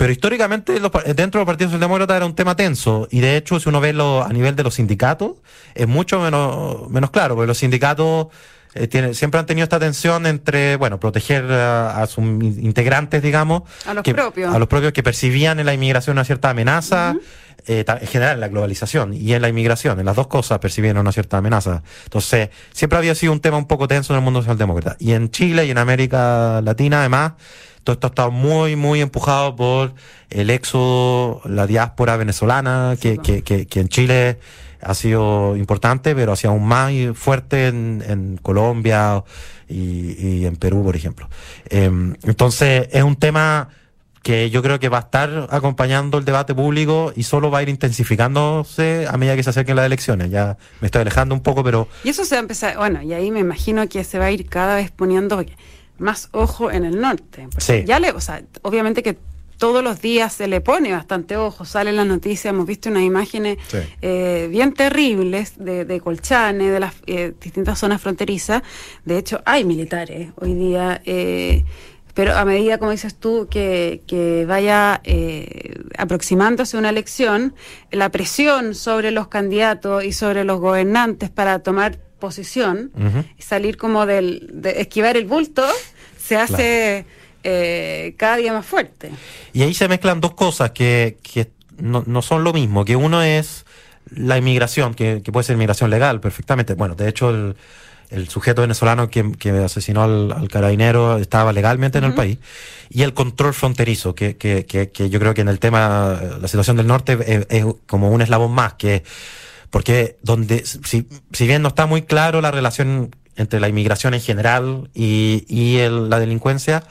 Pero 0.00 0.12
históricamente 0.12 0.80
dentro 1.14 1.40
del 1.40 1.46
Partido 1.46 1.68
Socialdemócrata 1.68 2.16
era 2.16 2.24
un 2.24 2.34
tema 2.34 2.56
tenso. 2.56 3.06
Y 3.10 3.20
de 3.20 3.36
hecho 3.36 3.60
si 3.60 3.68
uno 3.68 3.82
ve 3.82 3.92
lo, 3.92 4.24
a 4.24 4.30
nivel 4.30 4.56
de 4.56 4.62
los 4.62 4.76
sindicatos 4.76 5.32
es 5.74 5.86
mucho 5.86 6.20
menos, 6.20 6.88
menos 6.88 7.10
claro, 7.10 7.34
porque 7.34 7.48
los 7.48 7.58
sindicatos 7.58 8.28
eh, 8.74 8.86
tiene, 8.86 9.14
siempre 9.14 9.40
han 9.40 9.46
tenido 9.46 9.64
esta 9.64 9.80
tensión 9.80 10.26
entre, 10.26 10.76
bueno, 10.76 11.00
proteger 11.00 11.44
a, 11.50 12.06
sus 12.06 12.24
integrantes, 12.24 13.22
digamos. 13.22 13.62
A 13.86 13.94
los 13.94 14.04
propios. 14.04 14.54
A 14.54 14.58
los 14.58 14.68
propios 14.68 14.92
que 14.92 15.02
percibían 15.02 15.58
en 15.58 15.66
la 15.66 15.74
inmigración 15.74 16.14
una 16.16 16.24
cierta 16.24 16.50
amenaza, 16.50 17.16
eh, 17.66 17.84
en 17.86 18.06
general 18.06 18.34
en 18.34 18.40
la 18.40 18.48
globalización 18.48 19.12
y 19.12 19.34
en 19.34 19.42
la 19.42 19.48
inmigración, 19.48 19.98
en 19.98 20.06
las 20.06 20.16
dos 20.16 20.28
cosas 20.28 20.58
percibían 20.60 20.96
una 20.98 21.12
cierta 21.12 21.38
amenaza. 21.38 21.82
Entonces, 22.04 22.50
siempre 22.72 22.98
había 22.98 23.14
sido 23.14 23.32
un 23.32 23.40
tema 23.40 23.56
un 23.56 23.66
poco 23.66 23.88
tenso 23.88 24.12
en 24.12 24.18
el 24.18 24.24
mundo 24.24 24.40
socialdemócrata. 24.40 24.96
Y 24.98 25.12
en 25.12 25.30
Chile 25.30 25.66
y 25.66 25.70
en 25.70 25.78
América 25.78 26.60
Latina, 26.62 27.00
además, 27.00 27.32
todo 27.84 27.94
esto 27.94 28.06
ha 28.06 28.10
estado 28.10 28.30
muy, 28.30 28.76
muy 28.76 29.00
empujado 29.00 29.56
por 29.56 29.94
el 30.30 30.50
éxodo, 30.50 31.40
la 31.44 31.66
diáspora 31.66 32.16
venezolana, 32.16 32.96
que, 33.00 33.18
que, 33.18 33.42
que, 33.42 33.80
en 33.80 33.88
Chile 33.88 34.38
ha 34.82 34.94
sido 34.94 35.56
importante, 35.56 36.14
pero 36.14 36.32
ha 36.32 36.36
sido 36.36 36.52
aún 36.52 36.66
más 36.66 36.92
fuerte 37.14 37.68
en, 37.68 38.02
en 38.06 38.38
Colombia 38.38 39.22
y, 39.68 40.14
y, 40.18 40.46
en 40.46 40.56
Perú, 40.56 40.82
por 40.82 40.96
ejemplo. 40.96 41.28
Em, 41.68 42.14
entonces, 42.24 42.88
es 42.90 43.02
un 43.02 43.16
tema 43.16 43.68
que 44.22 44.50
yo 44.50 44.62
creo 44.62 44.78
que 44.78 44.88
va 44.88 44.98
a 44.98 45.00
estar 45.00 45.48
acompañando 45.50 46.18
el 46.18 46.24
debate 46.24 46.54
público 46.54 47.12
y 47.16 47.22
solo 47.22 47.50
va 47.50 47.58
a 47.58 47.62
ir 47.62 47.68
intensificándose 47.68 49.06
a 49.08 49.16
medida 49.16 49.36
que 49.36 49.42
se 49.42 49.50
acerquen 49.50 49.76
las 49.76 49.86
elecciones. 49.86 50.30
Ya 50.30 50.58
me 50.80 50.86
estoy 50.86 51.02
alejando 51.02 51.34
un 51.34 51.40
poco, 51.40 51.64
pero... 51.64 51.88
Y 52.04 52.10
eso 52.10 52.24
se 52.24 52.34
va 52.34 52.40
a 52.40 52.42
empezar, 52.42 52.76
bueno, 52.76 53.02
y 53.02 53.14
ahí 53.14 53.30
me 53.30 53.40
imagino 53.40 53.88
que 53.88 54.04
se 54.04 54.18
va 54.18 54.26
a 54.26 54.30
ir 54.30 54.46
cada 54.46 54.76
vez 54.76 54.90
poniendo 54.90 55.42
más 55.98 56.28
ojo 56.32 56.70
en 56.70 56.84
el 56.84 57.00
norte. 57.00 57.48
Ya 57.86 57.98
le, 57.98 58.10
o 58.10 58.20
sea, 58.20 58.42
obviamente 58.62 59.02
que 59.02 59.16
todos 59.60 59.84
los 59.84 60.00
días 60.00 60.32
se 60.32 60.48
le 60.48 60.62
pone 60.62 60.90
bastante 60.90 61.36
ojo, 61.36 61.66
sale 61.66 61.90
en 61.90 61.96
las 61.96 62.06
noticias, 62.06 62.46
hemos 62.46 62.66
visto 62.66 62.88
unas 62.88 63.02
imágenes 63.02 63.58
eh, 64.00 64.48
bien 64.50 64.72
terribles 64.72 65.52
de, 65.58 65.84
de 65.84 66.00
Colchane, 66.00 66.70
de 66.70 66.80
las 66.80 66.94
eh, 67.06 67.34
distintas 67.38 67.78
zonas 67.78 68.00
fronterizas. 68.00 68.62
De 69.04 69.18
hecho, 69.18 69.42
hay 69.44 69.64
militares 69.64 70.30
hoy 70.36 70.54
día, 70.54 71.02
eh, 71.04 71.64
pero 72.14 72.38
a 72.38 72.46
medida, 72.46 72.78
como 72.78 72.90
dices 72.90 73.14
tú, 73.14 73.48
que, 73.50 74.00
que 74.06 74.46
vaya 74.46 75.02
aproximándose 75.98 76.78
una 76.78 76.88
elección, 76.88 77.54
la 77.90 78.08
presión 78.08 78.74
sobre 78.74 79.10
los 79.10 79.28
candidatos 79.28 80.04
y 80.04 80.12
sobre 80.12 80.44
los 80.44 80.58
gobernantes 80.58 81.28
para 81.28 81.58
tomar 81.58 81.98
posición 82.18 82.92
salir 83.38 83.76
como 83.76 84.06
del, 84.06 84.48
de 84.54 84.80
esquivar 84.80 85.18
el 85.18 85.26
bulto, 85.26 85.66
se 86.18 86.36
hace 86.36 87.04
eh, 87.44 88.14
cada 88.16 88.36
día 88.36 88.52
más 88.52 88.66
fuerte. 88.66 89.10
Y 89.52 89.62
ahí 89.62 89.74
se 89.74 89.88
mezclan 89.88 90.20
dos 90.20 90.34
cosas 90.34 90.70
que, 90.70 91.18
que 91.22 91.50
no, 91.78 92.04
no 92.06 92.22
son 92.22 92.44
lo 92.44 92.52
mismo, 92.52 92.84
que 92.84 92.96
uno 92.96 93.22
es 93.22 93.64
la 94.14 94.38
inmigración, 94.38 94.94
que, 94.94 95.22
que 95.22 95.32
puede 95.32 95.44
ser 95.44 95.54
inmigración 95.54 95.90
legal 95.90 96.20
perfectamente. 96.20 96.74
Bueno, 96.74 96.94
de 96.94 97.08
hecho 97.08 97.30
el, 97.30 97.56
el 98.10 98.28
sujeto 98.28 98.62
venezolano 98.62 99.08
que, 99.08 99.32
que 99.32 99.50
asesinó 99.50 100.02
al, 100.02 100.48
carabinero 100.48 101.18
estaba 101.18 101.52
legalmente 101.52 101.98
en 101.98 102.04
el 102.04 102.14
país, 102.14 102.38
y 102.90 103.02
el 103.02 103.14
control 103.14 103.54
fronterizo, 103.54 104.14
que, 104.14 104.36
que, 104.36 104.64
que, 104.64 105.10
yo 105.10 105.20
creo 105.20 105.32
que 105.32 105.42
en 105.42 105.48
el 105.48 105.60
tema, 105.60 106.20
la 106.40 106.48
situación 106.48 106.76
del 106.76 106.88
norte 106.88 107.18
es, 107.26 107.46
es 107.48 107.64
como 107.86 108.10
un 108.10 108.20
eslabón 108.20 108.52
más, 108.52 108.74
que 108.74 109.04
porque 109.70 110.16
donde, 110.22 110.64
si, 110.66 111.06
si 111.32 111.46
bien 111.46 111.62
no 111.62 111.68
está 111.68 111.86
muy 111.86 112.02
claro 112.02 112.40
la 112.40 112.50
relación 112.50 113.14
entre 113.36 113.60
la 113.60 113.68
inmigración 113.68 114.14
en 114.14 114.20
general 114.20 114.90
y, 114.92 115.44
y 115.48 115.76
el, 115.76 116.10
la 116.10 116.18
delincuencia, 116.18 116.82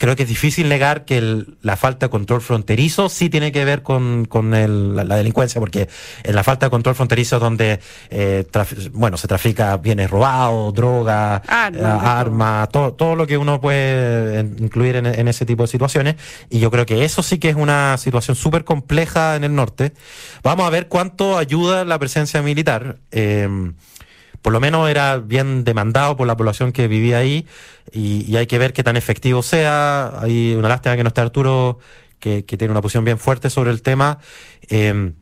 creo 0.00 0.16
que 0.16 0.22
es 0.22 0.28
difícil 0.30 0.70
negar 0.70 1.04
que 1.04 1.18
el, 1.18 1.58
la 1.60 1.76
falta 1.76 2.06
de 2.06 2.10
control 2.10 2.40
fronterizo 2.40 3.10
sí 3.10 3.28
tiene 3.28 3.52
que 3.52 3.66
ver 3.66 3.82
con, 3.82 4.24
con 4.24 4.54
el, 4.54 4.96
la, 4.96 5.04
delincuencia, 5.04 5.60
porque 5.60 5.90
en 6.22 6.34
la 6.34 6.42
falta 6.42 6.66
de 6.66 6.70
control 6.70 6.94
fronterizo 6.94 7.36
es 7.36 7.42
donde, 7.42 7.80
eh, 8.08 8.46
bueno, 8.92 9.18
se 9.18 9.28
trafica 9.28 9.76
bienes 9.76 10.10
robados, 10.10 10.72
droga, 10.72 11.36
armas, 11.36 12.66
eh, 12.66 12.70
todo, 12.72 12.94
todo 12.94 13.14
lo 13.14 13.26
que 13.26 13.36
uno 13.36 13.60
puede 13.60 14.40
incluir 14.40 14.96
en, 14.96 15.04
en, 15.04 15.28
ese 15.28 15.44
tipo 15.44 15.64
de 15.64 15.68
situaciones. 15.68 16.16
Y 16.48 16.60
yo 16.60 16.70
creo 16.70 16.86
que 16.86 17.04
eso 17.04 17.22
sí 17.22 17.38
que 17.38 17.50
es 17.50 17.56
una 17.56 17.98
situación 17.98 18.36
súper 18.36 18.64
compleja 18.64 19.36
en 19.36 19.44
el 19.44 19.54
norte. 19.54 19.92
Vamos 20.42 20.66
a 20.66 20.70
ver 20.70 20.88
cuánto 20.88 21.36
ayuda 21.36 21.84
la 21.84 21.98
presencia 21.98 22.40
militar. 22.40 22.96
Eh, 23.10 23.46
por 24.42 24.52
lo 24.52 24.60
menos 24.60 24.88
era 24.88 25.18
bien 25.18 25.64
demandado 25.64 26.16
por 26.16 26.26
la 26.26 26.36
población 26.36 26.72
que 26.72 26.88
vivía 26.88 27.18
ahí 27.18 27.46
y, 27.92 28.36
hay 28.36 28.46
que 28.46 28.58
ver 28.58 28.72
qué 28.72 28.82
tan 28.82 28.96
efectivo 28.96 29.42
sea. 29.42 30.20
Hay 30.20 30.54
una 30.54 30.68
lástima 30.68 30.96
que 30.96 31.02
no 31.02 31.08
esté 31.08 31.20
Arturo, 31.20 31.78
que, 32.18 32.42
tiene 32.42 32.70
una 32.70 32.80
posición 32.80 33.04
bien 33.04 33.18
fuerte 33.18 33.50
sobre 33.50 33.70
el 33.70 33.82
tema. 33.82 34.18
Eh, 34.68 35.12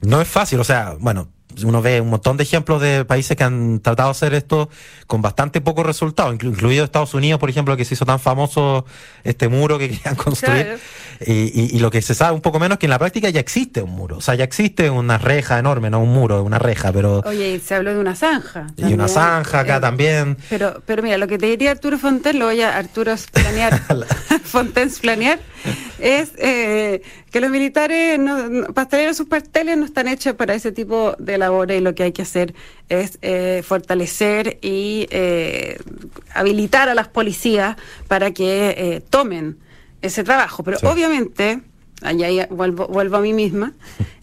no 0.00 0.20
es 0.20 0.28
fácil, 0.28 0.60
o 0.60 0.64
sea, 0.64 0.96
bueno, 0.98 1.28
uno 1.64 1.82
ve 1.82 2.00
un 2.00 2.10
montón 2.10 2.36
de 2.36 2.44
ejemplos 2.44 2.80
de 2.80 3.04
países 3.04 3.36
que 3.36 3.44
han 3.44 3.80
tratado 3.80 4.08
de 4.08 4.12
hacer 4.12 4.34
esto 4.34 4.68
con 5.06 5.22
bastante 5.22 5.60
pocos 5.60 5.86
resultados, 5.86 6.34
incluido 6.34 6.84
Estados 6.84 7.14
Unidos, 7.14 7.40
por 7.40 7.50
ejemplo, 7.50 7.76
que 7.76 7.84
se 7.84 7.94
hizo 7.94 8.04
tan 8.04 8.20
famoso 8.20 8.84
este 9.24 9.48
muro 9.48 9.78
que 9.78 9.88
querían 9.90 10.14
construir. 10.14 10.78
Y, 11.20 11.76
y, 11.76 11.78
lo 11.80 11.90
que 11.90 12.00
se 12.00 12.14
sabe 12.14 12.34
un 12.34 12.40
poco 12.40 12.60
menos 12.60 12.76
es 12.76 12.78
que 12.78 12.86
en 12.86 12.90
la 12.90 12.98
práctica 12.98 13.28
ya 13.28 13.40
existe 13.40 13.82
un 13.82 13.90
muro. 13.90 14.18
O 14.18 14.20
sea, 14.20 14.36
ya 14.36 14.44
existe 14.44 14.88
una 14.88 15.18
reja 15.18 15.58
enorme, 15.58 15.90
no 15.90 16.00
un 16.00 16.10
muro, 16.10 16.44
una 16.44 16.60
reja, 16.60 16.92
pero... 16.92 17.22
Oye, 17.26 17.58
se 17.58 17.74
habló 17.74 17.92
de 17.92 17.98
una 17.98 18.14
zanja. 18.14 18.68
Y 18.76 18.92
una 18.92 19.08
zanja 19.08 19.60
acá 19.60 19.78
eh, 19.78 19.80
también. 19.80 20.36
Pero, 20.48 20.80
pero 20.86 21.02
mira, 21.02 21.18
lo 21.18 21.26
que 21.26 21.36
te 21.38 21.46
diría 21.46 21.72
Arturo 21.72 21.98
Fonten, 21.98 22.38
lo 22.38 22.46
voy 22.46 22.62
a 22.62 22.76
Arturo 22.76 23.14
planear, 23.32 23.82
Fontens 24.44 25.00
planear, 25.00 25.40
es 25.98 26.32
eh, 26.38 27.02
que 27.30 27.40
los 27.40 27.50
militares, 27.50 28.18
no, 28.18 28.72
pasteleros 28.74 29.16
sus 29.16 29.26
pasteles 29.26 29.76
no 29.76 29.84
están 29.84 30.08
hechos 30.08 30.34
para 30.34 30.54
ese 30.54 30.72
tipo 30.72 31.14
de 31.18 31.38
labores 31.38 31.80
y 31.80 31.82
lo 31.82 31.94
que 31.94 32.04
hay 32.04 32.12
que 32.12 32.22
hacer 32.22 32.54
es 32.88 33.18
eh, 33.22 33.62
fortalecer 33.66 34.58
y 34.62 35.08
habilitar 36.34 36.88
a 36.88 36.94
las 36.94 37.08
policías 37.08 37.76
para 38.06 38.32
que 38.32 39.02
tomen 39.10 39.58
ese 40.02 40.24
trabajo. 40.24 40.62
Pero 40.62 40.78
obviamente, 40.82 41.60
allá 42.02 42.46
vuelvo, 42.50 42.86
vuelvo 42.86 43.16
a 43.16 43.20
mí 43.20 43.32
misma, 43.32 43.72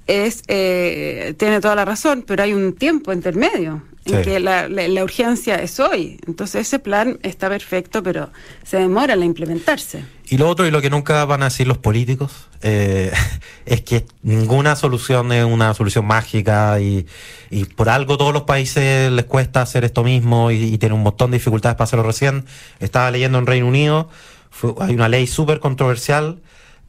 es 0.07 0.43
eh, 0.47 1.33
tiene 1.38 1.62
toda 1.62 1.75
la 1.75 1.85
razón, 1.85 2.24
pero 2.25 2.43
hay 2.43 2.53
un 2.53 2.74
tiempo 2.74 3.13
intermedio 3.13 3.83
en 4.05 4.21
que 4.21 4.39
la, 4.39 4.67
urgencia 5.03 5.55
es 5.55 5.79
hoy. 5.79 6.19
Entonces 6.27 6.67
ese 6.67 6.77
plan 6.77 7.17
está 7.24 7.50
perfecto, 7.50 8.03
pero 8.03 8.29
se 8.63 8.77
demora 8.77 9.15
en 9.15 9.24
implementarse. 9.24 10.05
Y 10.27 10.38
lo 10.38 10.47
otro, 10.47 10.67
y 10.67 10.71
lo 10.71 10.81
que 10.81 10.91
nunca 10.91 11.25
van 11.25 11.41
a 11.41 11.45
decir 11.45 11.67
los 11.67 11.79
políticos, 11.79 12.47
eh, 12.62 13.12
es 13.65 13.81
que 13.81 14.05
ninguna 14.21 14.75
solución 14.75 15.31
es 15.31 15.43
una 15.43 15.74
solución 15.74 16.05
mágica 16.05 16.79
y, 16.79 17.07
y, 17.50 17.65
por 17.65 17.89
algo 17.89 18.17
todos 18.17 18.33
los 18.33 18.43
países 18.43 19.12
les 19.12 19.25
cuesta 19.25 19.62
hacer 19.62 19.83
esto 19.83 20.03
mismo 20.03 20.51
y, 20.51 20.63
y 20.63 20.77
tienen 20.77 20.97
un 20.97 21.03
montón 21.03 21.31
de 21.31 21.38
dificultades 21.38 21.75
para 21.75 21.85
hacerlo 21.85 22.03
recién. 22.03 22.45
Estaba 22.79 23.09
leyendo 23.09 23.39
en 23.39 23.47
Reino 23.47 23.67
Unido 23.67 24.09
hay 24.79 24.93
una 24.93 25.09
ley 25.09 25.27
súper 25.27 25.59
controversial 25.59 26.39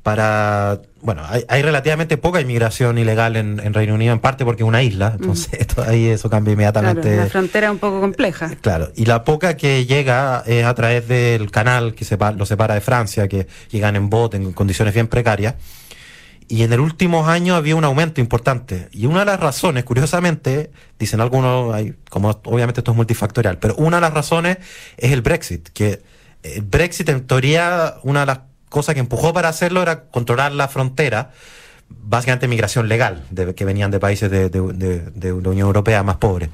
para, 0.06 0.82
bueno, 1.00 1.25
hay, 1.48 1.62
relativamente 1.62 2.16
poca 2.16 2.40
inmigración 2.40 2.96
ilegal 2.96 3.34
en, 3.34 3.75
Reino 3.75 3.94
Unido, 3.94 4.12
en 4.12 4.20
parte 4.20 4.44
porque 4.44 4.62
es 4.62 4.68
una 4.68 4.80
isla, 4.80 5.10
mm. 5.10 5.14
entonces 5.14 5.66
ahí 5.84 6.06
eso 6.06 6.30
cambia 6.30 6.52
inmediatamente. 6.52 7.08
Claro, 7.08 7.25
la 7.25 7.26
frontera 7.26 7.66
es 7.66 7.72
un 7.72 7.78
poco 7.78 8.00
compleja. 8.00 8.52
Claro, 8.60 8.92
y 8.94 9.06
la 9.06 9.25
poca 9.25 9.56
que 9.56 9.84
llega 9.84 10.44
es 10.46 10.64
a 10.64 10.72
través 10.76 11.08
del 11.08 11.50
canal 11.50 11.96
que 11.96 12.06
lo 12.36 12.46
separa 12.46 12.75
de 12.75 12.80
Francia, 12.80 13.26
que 13.26 13.48
llegan 13.68 13.96
en 13.96 14.08
bote 14.08 14.36
en 14.36 14.52
condiciones 14.52 14.94
bien 14.94 15.08
precarias. 15.08 15.56
Y 16.46 16.62
en 16.62 16.72
el 16.72 16.78
último 16.78 17.26
año 17.28 17.56
había 17.56 17.75
un 17.75 17.82
aumento 17.82 18.20
importante. 18.20 18.88
Y 18.92 19.06
una 19.06 19.20
de 19.20 19.26
las 19.26 19.40
razones, 19.40 19.82
curiosamente, 19.82 20.70
dicen 21.00 21.20
algunos, 21.20 21.75
hay, 21.75 21.96
como 22.10 22.30
obviamente 22.44 22.78
esto 22.78 22.92
es 22.92 22.96
multifactorial, 22.96 23.58
pero 23.58 23.75
una 23.75 23.96
de 23.96 24.02
las 24.02 24.14
razones 24.14 24.58
es 24.98 25.10
el 25.10 25.22
Brexit, 25.22 25.70
que 25.70 26.00
el 26.44 26.62
Brexit, 26.62 27.08
en 27.08 27.26
teoría, 27.26 27.96
una 28.04 28.20
de 28.20 28.26
las 28.26 28.38
cosas 28.76 28.92
que 28.95 29.00
empujó 29.00 29.33
para 29.33 29.49
hacerlo 29.49 29.80
era 29.80 30.02
controlar 30.02 30.52
la 30.52 30.68
frontera, 30.68 31.30
básicamente 31.88 32.47
migración 32.47 32.90
legal, 32.90 33.25
de, 33.30 33.54
que 33.54 33.64
venían 33.64 33.90
de 33.90 33.99
países 33.99 34.30
de, 34.30 34.50
la 34.50 35.49
Unión 35.49 35.66
Europea 35.66 36.02
más 36.02 36.16
pobres. 36.16 36.50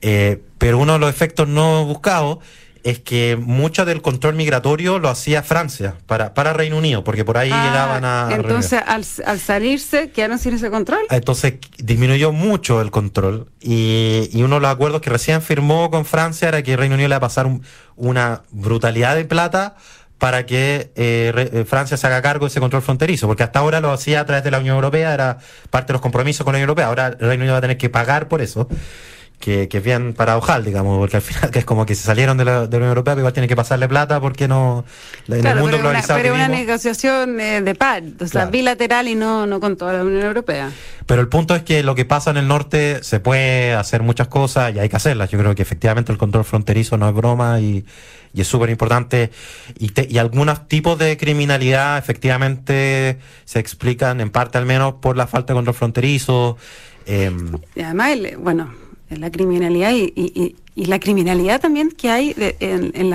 Eh, 0.00 0.40
pero 0.56 0.78
uno 0.78 0.94
de 0.94 1.00
los 1.00 1.10
efectos 1.10 1.46
no 1.48 1.84
buscados 1.84 2.38
es 2.82 2.98
que 2.98 3.36
mucho 3.36 3.84
del 3.84 4.00
control 4.00 4.36
migratorio 4.36 4.98
lo 4.98 5.10
hacía 5.10 5.42
Francia 5.42 5.96
para, 6.06 6.32
para 6.32 6.54
Reino 6.54 6.78
Unido, 6.78 7.04
porque 7.04 7.26
por 7.26 7.36
ahí 7.36 7.50
ah, 7.52 7.62
llegaban 7.62 8.06
a... 8.06 8.34
Entonces, 8.34 8.80
al, 8.86 9.04
al, 9.26 9.38
salirse, 9.38 10.08
¿quedaron 10.12 10.38
sin 10.38 10.54
ese 10.54 10.70
control? 10.70 11.00
Entonces, 11.10 11.56
disminuyó 11.76 12.32
mucho 12.32 12.80
el 12.80 12.90
control. 12.90 13.48
Y, 13.60 14.30
y 14.32 14.42
uno 14.44 14.54
de 14.54 14.62
los 14.62 14.70
acuerdos 14.70 15.02
que 15.02 15.10
recién 15.10 15.42
firmó 15.42 15.90
con 15.90 16.06
Francia 16.06 16.48
era 16.48 16.62
que 16.62 16.74
Reino 16.74 16.94
Unido 16.94 17.10
le 17.10 17.12
iba 17.12 17.18
a 17.18 17.20
pasar 17.20 17.46
una 17.96 18.44
brutalidad 18.50 19.14
de 19.14 19.26
plata 19.26 19.76
para 20.20 20.44
que 20.44 20.92
eh, 20.96 21.32
eh, 21.34 21.64
Francia 21.66 21.96
se 21.96 22.06
haga 22.06 22.20
cargo 22.20 22.44
de 22.44 22.50
ese 22.50 22.60
control 22.60 22.82
fronterizo, 22.82 23.26
porque 23.26 23.42
hasta 23.42 23.58
ahora 23.58 23.80
lo 23.80 23.90
hacía 23.90 24.20
a 24.20 24.26
través 24.26 24.44
de 24.44 24.50
la 24.50 24.58
Unión 24.58 24.74
Europea, 24.76 25.14
era 25.14 25.38
parte 25.70 25.88
de 25.88 25.94
los 25.94 26.02
compromisos 26.02 26.44
con 26.44 26.52
la 26.52 26.58
Unión 26.58 26.68
Europea, 26.68 26.88
ahora 26.88 27.10
Reino 27.18 27.42
Unido 27.42 27.54
va 27.54 27.58
a 27.58 27.62
tener 27.62 27.78
que 27.78 27.88
pagar 27.88 28.28
por 28.28 28.42
eso 28.42 28.68
que, 29.40 29.68
que 29.68 29.78
es 29.78 29.82
bien 29.82 30.12
paradojal, 30.12 30.62
digamos, 30.62 30.98
porque 30.98 31.16
al 31.16 31.22
final 31.22 31.50
que 31.50 31.58
es 31.60 31.64
como 31.64 31.86
que 31.86 31.94
se 31.94 32.02
salieron 32.02 32.36
de 32.36 32.44
la, 32.44 32.66
de 32.66 32.70
la 32.70 32.76
Unión 32.76 32.90
Europea, 32.90 33.14
pero 33.14 33.22
igual 33.22 33.32
tiene 33.32 33.48
que 33.48 33.56
pasarle 33.56 33.88
plata 33.88 34.20
porque 34.20 34.46
no. 34.46 34.84
En 35.26 35.46
el 35.46 35.56
mundo 35.56 35.70
pero 35.70 35.78
globalizado. 35.78 36.20
Una, 36.20 36.22
pero 36.22 36.34
una 36.34 36.48
negociación 36.48 37.40
eh, 37.40 37.62
de 37.62 37.74
paz, 37.74 38.02
o 38.20 38.26
sea, 38.26 38.46
bilateral 38.46 39.08
y 39.08 39.14
no, 39.14 39.46
no 39.46 39.58
con 39.58 39.76
toda 39.76 39.94
la 39.94 40.04
Unión 40.04 40.22
Europea. 40.22 40.70
Pero 41.06 41.22
el 41.22 41.28
punto 41.28 41.56
es 41.56 41.62
que 41.62 41.82
lo 41.82 41.94
que 41.94 42.04
pasa 42.04 42.30
en 42.30 42.36
el 42.36 42.46
norte 42.46 43.02
se 43.02 43.18
puede 43.18 43.74
hacer 43.74 44.02
muchas 44.02 44.28
cosas 44.28 44.74
y 44.74 44.78
hay 44.78 44.90
que 44.90 44.96
hacerlas. 44.96 45.30
Yo 45.30 45.38
creo 45.38 45.54
que 45.54 45.62
efectivamente 45.62 46.12
el 46.12 46.18
control 46.18 46.44
fronterizo 46.44 46.98
no 46.98 47.08
es 47.08 47.14
broma 47.14 47.58
y, 47.60 47.84
y 48.32 48.40
es 48.40 48.46
súper 48.46 48.70
importante. 48.70 49.30
Y, 49.78 49.90
y 50.12 50.18
algunos 50.18 50.68
tipos 50.68 50.98
de 50.98 51.16
criminalidad 51.16 51.98
efectivamente 51.98 53.18
se 53.44 53.58
explican, 53.58 54.20
en 54.20 54.30
parte 54.30 54.58
al 54.58 54.66
menos, 54.66 54.94
por 54.94 55.16
la 55.16 55.26
falta 55.26 55.52
de 55.52 55.58
control 55.58 55.74
fronterizo. 55.74 56.56
Eh, 57.06 57.32
y 57.74 57.80
además, 57.82 58.18
bueno 58.38 58.89
la 59.18 59.30
criminalidad 59.30 59.92
y, 59.92 60.12
y, 60.14 60.56
y, 60.76 60.84
la 60.84 61.00
criminalidad 61.00 61.60
también 61.60 61.90
que 61.90 62.10
hay 62.10 62.34
en, 62.60 62.92
en, 62.94 63.10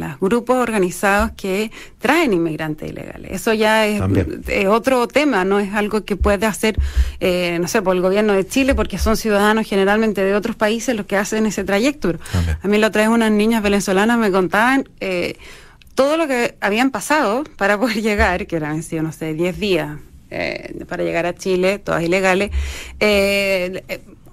los 0.00 0.20
grupos 0.20 0.56
organizados 0.56 1.32
que 1.32 1.72
traen 1.98 2.32
inmigrantes 2.32 2.90
ilegales. 2.90 3.32
Eso 3.32 3.52
ya 3.52 3.86
es, 3.86 4.00
otro 4.68 5.08
tema, 5.08 5.44
no 5.44 5.58
es 5.58 5.74
algo 5.74 6.04
que 6.04 6.16
puede 6.16 6.46
hacer, 6.46 6.78
eh, 7.18 7.58
no 7.60 7.66
sé, 7.68 7.82
por 7.82 7.96
el 7.96 8.02
gobierno 8.02 8.32
de 8.32 8.46
Chile, 8.46 8.74
porque 8.74 8.98
son 8.98 9.16
ciudadanos 9.16 9.66
generalmente 9.66 10.22
de 10.22 10.34
otros 10.34 10.54
países 10.56 10.94
los 10.94 11.06
que 11.06 11.16
hacen 11.16 11.46
ese 11.46 11.64
trayecto. 11.64 12.14
A 12.62 12.68
mí 12.68 12.78
lo 12.78 12.90
traen 12.90 13.10
unas 13.10 13.32
niñas 13.32 13.62
venezolanas, 13.62 14.18
me 14.18 14.30
contaban... 14.30 14.88
Eh, 15.00 15.36
todo 15.96 16.16
lo 16.16 16.26
que 16.26 16.56
habían 16.60 16.90
pasado 16.90 17.44
para 17.58 17.78
poder 17.78 17.96
llegar, 18.02 18.46
que 18.46 18.56
eran, 18.56 18.82
sido, 18.82 19.02
no 19.02 19.12
sé, 19.12 19.34
10 19.34 19.58
días 19.58 19.98
eh, 20.30 20.84
para 20.88 21.02
llegar 21.02 21.26
a 21.26 21.34
Chile, 21.34 21.78
todas 21.78 22.02
ilegales, 22.02 22.50
eh, 23.00 23.82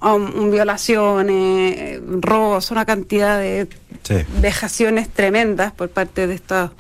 um, 0.01 0.51
violaciones, 0.51 1.99
robos, 2.21 2.71
una 2.71 2.85
cantidad 2.85 3.39
de 3.39 3.67
vejaciones 4.39 5.09
tremendas 5.09 5.73
por 5.73 5.89
parte 5.89 6.27
de 6.27 6.35
estos, 6.35 6.71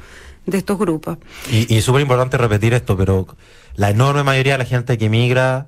de 0.45 0.57
estos 0.57 0.77
grupos. 0.77 1.17
Y, 1.51 1.73
y 1.73 1.77
es 1.77 1.83
súper 1.83 2.01
importante 2.01 2.37
repetir 2.37 2.73
esto, 2.73 2.97
pero 2.97 3.27
la 3.75 3.89
enorme 3.89 4.23
mayoría 4.23 4.53
de 4.53 4.59
la 4.59 4.65
gente 4.65 4.97
que 4.97 5.05
emigra 5.05 5.67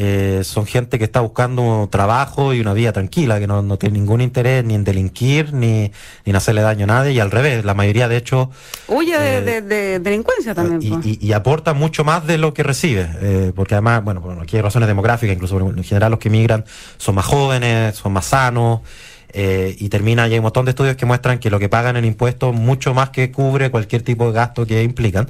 eh, 0.00 0.44
son 0.44 0.64
gente 0.64 0.96
que 0.96 1.02
está 1.02 1.18
buscando 1.18 1.88
trabajo 1.90 2.54
y 2.54 2.60
una 2.60 2.72
vida 2.72 2.92
tranquila, 2.92 3.40
que 3.40 3.48
no, 3.48 3.62
no 3.62 3.78
tiene 3.78 3.98
ningún 3.98 4.20
interés 4.20 4.64
ni 4.64 4.76
en 4.76 4.84
delinquir 4.84 5.52
ni, 5.52 5.90
ni 6.24 6.30
en 6.30 6.36
hacerle 6.36 6.62
daño 6.62 6.84
a 6.84 6.86
nadie, 6.86 7.10
y 7.10 7.18
al 7.18 7.32
revés, 7.32 7.64
la 7.64 7.74
mayoría 7.74 8.06
de 8.06 8.16
hecho... 8.16 8.48
Huye 8.86 9.18
de, 9.18 9.56
eh, 9.56 9.98
delincuencia 9.98 10.54
también. 10.54 11.02
Y, 11.02 11.18
y, 11.26 11.32
aporta 11.32 11.74
mucho 11.74 12.04
más 12.04 12.24
de 12.28 12.38
lo 12.38 12.54
que 12.54 12.62
recibe, 12.62 13.10
eh, 13.20 13.52
porque 13.56 13.74
además, 13.74 14.04
bueno, 14.04 14.38
aquí 14.40 14.54
hay 14.54 14.62
razones 14.62 14.86
demográficas, 14.86 15.34
incluso 15.34 15.58
en 15.58 15.82
general 15.82 16.12
los 16.12 16.20
que 16.20 16.28
emigran 16.28 16.64
son 16.96 17.16
más 17.16 17.26
jóvenes, 17.26 17.96
son 17.96 18.12
más 18.12 18.26
sanos. 18.26 18.82
y 19.34 19.88
termina, 19.88 20.28
y 20.28 20.34
hay 20.34 20.38
un 20.38 20.44
montón 20.44 20.64
de 20.64 20.70
estudios 20.70 20.94
que 20.94 21.06
muestran 21.06 21.40
que 21.40 21.50
lo 21.50 21.58
que 21.58 21.68
pagan 21.68 21.96
en 21.96 22.04
impuestos 22.04 22.54
mucho 22.54 22.94
más 22.94 23.10
que 23.10 23.32
cubre 23.32 23.72
cualquier 23.72 24.02
tipo 24.02 24.26
de 24.26 24.32
gasto 24.32 24.64
que 24.64 24.84
implican. 24.84 25.28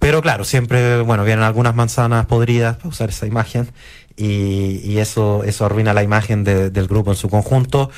Pero 0.00 0.22
claro, 0.22 0.44
siempre, 0.44 1.02
bueno, 1.02 1.24
vienen 1.24 1.44
algunas 1.44 1.74
manzanas 1.74 2.26
podridas, 2.26 2.78
para 2.78 2.88
usar 2.88 3.10
esa 3.10 3.26
imagen, 3.26 3.68
y, 4.16 4.98
eso, 4.98 5.44
eso 5.44 5.64
arruina 5.64 5.94
la 5.94 6.02
imagen 6.02 6.42
de, 6.42 6.70
del 6.70 6.88
grupo 6.88 7.10
en 7.10 7.16
su 7.16 7.28
conjunto. 7.28 7.90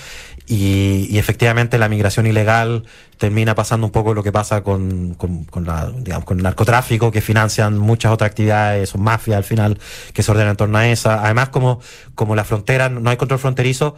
Y, 0.46 1.16
efectivamente 1.16 1.78
la 1.78 1.88
migración 1.88 2.26
ilegal 2.26 2.84
termina 3.18 3.54
pasando 3.54 3.86
un 3.86 3.92
poco 3.92 4.14
lo 4.14 4.22
que 4.22 4.32
pasa 4.32 4.62
con, 4.62 5.14
con, 5.14 5.44
con, 5.44 5.64
la, 5.64 5.90
digamos, 5.96 6.24
con 6.24 6.38
el 6.38 6.42
narcotráfico, 6.42 7.12
que 7.12 7.20
financian 7.20 7.78
muchas 7.78 8.12
otras 8.12 8.30
actividades, 8.30 8.90
son 8.90 9.02
mafias 9.02 9.36
al 9.36 9.44
final 9.44 9.78
que 10.12 10.24
se 10.24 10.30
ordenan 10.32 10.50
en 10.50 10.56
torno 10.56 10.78
a 10.78 10.88
esa. 10.88 11.24
Además, 11.24 11.50
como, 11.50 11.80
como 12.16 12.34
la 12.34 12.44
frontera, 12.44 12.88
no 12.88 13.08
hay 13.10 13.16
control 13.16 13.38
fronterizo, 13.38 13.94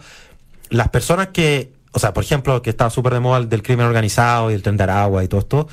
las 0.69 0.89
personas 0.89 1.29
que, 1.29 1.73
o 1.91 1.99
sea, 1.99 2.13
por 2.13 2.23
ejemplo, 2.23 2.61
que 2.61 2.69
está 2.69 2.89
súper 2.91 3.13
de 3.13 3.19
moda 3.19 3.39
el 3.39 3.49
del 3.49 3.63
crimen 3.63 3.87
organizado 3.87 4.51
y 4.51 4.53
el 4.53 4.61
tren 4.61 4.77
de 4.77 4.83
Aragua 4.83 5.23
y 5.23 5.27
todo 5.27 5.41
esto, 5.41 5.67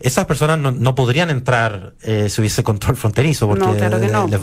esas 0.00 0.26
personas 0.26 0.58
no, 0.58 0.72
no 0.72 0.94
podrían 0.94 1.30
entrar 1.30 1.94
eh, 2.02 2.28
si 2.28 2.40
hubiese 2.40 2.62
control 2.62 2.96
fronterizo, 2.96 3.48
porque 3.48 3.66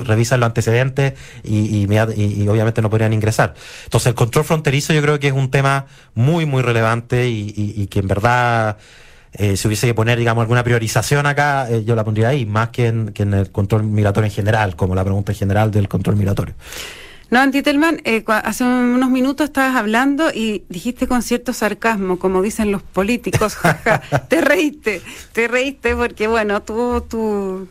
revisan 0.03 0.39
los 0.39 0.47
antecedentes 0.47 1.13
y, 1.43 1.85
y, 1.85 2.47
obviamente 2.47 2.81
no 2.81 2.89
podrían 2.89 3.13
ingresar. 3.13 3.53
Entonces, 3.85 4.07
el 4.07 4.15
control 4.15 4.45
fronterizo 4.45 4.93
yo 4.93 5.01
creo 5.01 5.19
que 5.19 5.27
es 5.27 5.33
un 5.33 5.51
tema 5.51 5.85
muy, 6.13 6.45
muy 6.45 6.61
relevante 6.61 7.29
y, 7.29 7.87
que 7.87 7.99
en 7.99 8.07
verdad... 8.07 8.77
Eh, 9.35 9.57
si 9.57 9.67
hubiese 9.67 9.87
que 9.87 9.95
poner, 9.95 10.19
digamos, 10.19 10.43
alguna 10.43 10.63
priorización 10.63 11.25
acá, 11.25 11.67
eh, 11.67 11.83
yo 11.83 11.95
la 11.95 12.03
pondría 12.03 12.27
ahí, 12.27 12.45
más 12.45 12.69
que 12.69 12.85
en, 12.85 13.13
que 13.13 13.23
en 13.23 13.33
el 13.33 13.49
control 13.49 13.81
migratorio 13.81 14.27
en 14.27 14.31
general, 14.31 14.75
como 14.75 14.93
la 14.93 15.03
pregunta 15.03 15.31
en 15.31 15.39
general 15.39 15.71
del 15.71 15.87
control 15.87 16.17
migratorio. 16.17 16.53
No, 17.33 17.39
Antitelman, 17.39 17.99
eh, 18.03 18.23
hace 18.27 18.63
unos 18.63 19.09
minutos 19.09 19.45
estabas 19.45 19.75
hablando 19.75 20.29
y 20.31 20.65
dijiste 20.69 21.07
con 21.07 21.23
cierto 21.23 21.51
sarcasmo, 21.51 22.19
como 22.19 22.43
dicen 22.43 22.71
los 22.71 22.83
políticos, 22.83 23.57
te 24.29 24.39
reíste, 24.39 25.01
te 25.31 25.47
reíste 25.47 25.95
porque, 25.95 26.27
bueno, 26.27 26.61
tú, 26.61 27.03
tú, 27.09 27.67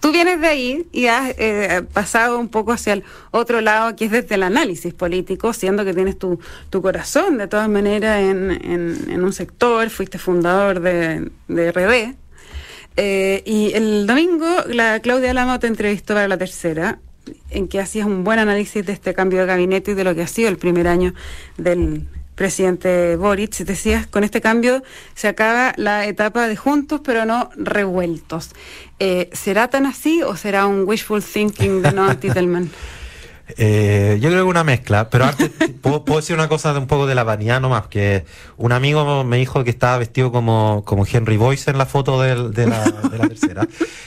tú 0.00 0.10
vienes 0.10 0.40
de 0.40 0.48
ahí 0.48 0.86
y 0.90 1.06
has 1.06 1.32
eh, 1.38 1.84
pasado 1.92 2.40
un 2.40 2.48
poco 2.48 2.72
hacia 2.72 2.94
el 2.94 3.04
otro 3.30 3.60
lado, 3.60 3.94
que 3.94 4.06
es 4.06 4.10
desde 4.10 4.34
el 4.34 4.42
análisis 4.42 4.92
político, 4.92 5.52
siendo 5.52 5.84
que 5.84 5.94
tienes 5.94 6.18
tu, 6.18 6.40
tu 6.68 6.82
corazón 6.82 7.38
de 7.38 7.46
todas 7.46 7.68
maneras 7.68 8.20
en, 8.20 8.50
en, 8.50 9.22
un 9.22 9.32
sector, 9.32 9.90
fuiste 9.90 10.18
fundador 10.18 10.80
de, 10.80 11.30
de 11.46 11.70
RD. 11.70 12.16
Eh, 12.96 13.44
y 13.46 13.74
el 13.74 14.08
domingo 14.08 14.48
la 14.66 14.98
Claudia 14.98 15.32
Lama 15.34 15.60
te 15.60 15.68
entrevistó 15.68 16.14
para 16.14 16.26
la 16.26 16.36
tercera, 16.36 16.98
en 17.50 17.68
que 17.68 17.80
hacías 17.80 18.06
un 18.06 18.24
buen 18.24 18.38
análisis 18.38 18.84
de 18.84 18.92
este 18.92 19.14
cambio 19.14 19.40
de 19.40 19.46
gabinete 19.46 19.92
y 19.92 19.94
de 19.94 20.04
lo 20.04 20.14
que 20.14 20.22
ha 20.22 20.26
sido 20.26 20.48
el 20.48 20.58
primer 20.58 20.88
año 20.88 21.14
del 21.56 22.06
presidente 22.34 23.16
Boric, 23.16 23.56
decías, 23.58 24.06
con 24.06 24.24
este 24.24 24.40
cambio 24.40 24.82
se 25.14 25.28
acaba 25.28 25.72
la 25.76 26.06
etapa 26.06 26.48
de 26.48 26.56
juntos 26.56 27.00
pero 27.04 27.24
no 27.24 27.50
revueltos. 27.56 28.50
Eh, 28.98 29.30
¿Será 29.32 29.68
tan 29.68 29.86
así 29.86 30.22
o 30.22 30.36
será 30.36 30.66
un 30.66 30.84
wishful 30.86 31.22
thinking 31.22 31.82
de 31.82 31.92
Noam 31.92 32.16
Titelman? 32.20 32.70
Eh, 33.56 34.18
yo 34.20 34.30
creo 34.30 34.44
que 34.44 34.50
una 34.50 34.64
mezcla, 34.64 35.10
pero 35.10 35.26
antes 35.26 35.50
puedo, 35.82 36.02
decir 36.16 36.34
una 36.34 36.48
cosa 36.48 36.72
de 36.72 36.78
un 36.78 36.86
poco 36.86 37.06
de 37.06 37.14
la 37.14 37.24
vanidad 37.24 37.60
nomás, 37.60 37.88
que 37.88 38.24
un 38.56 38.72
amigo 38.72 39.24
me 39.24 39.36
dijo 39.36 39.62
que 39.64 39.70
estaba 39.70 39.98
vestido 39.98 40.32
como, 40.32 40.82
como 40.86 41.06
Henry 41.10 41.36
Boyce 41.36 41.70
en 41.70 41.78
la 41.78 41.86
foto 41.86 42.20
de, 42.20 42.66
la, 42.66 42.84
tercera. 43.28 43.66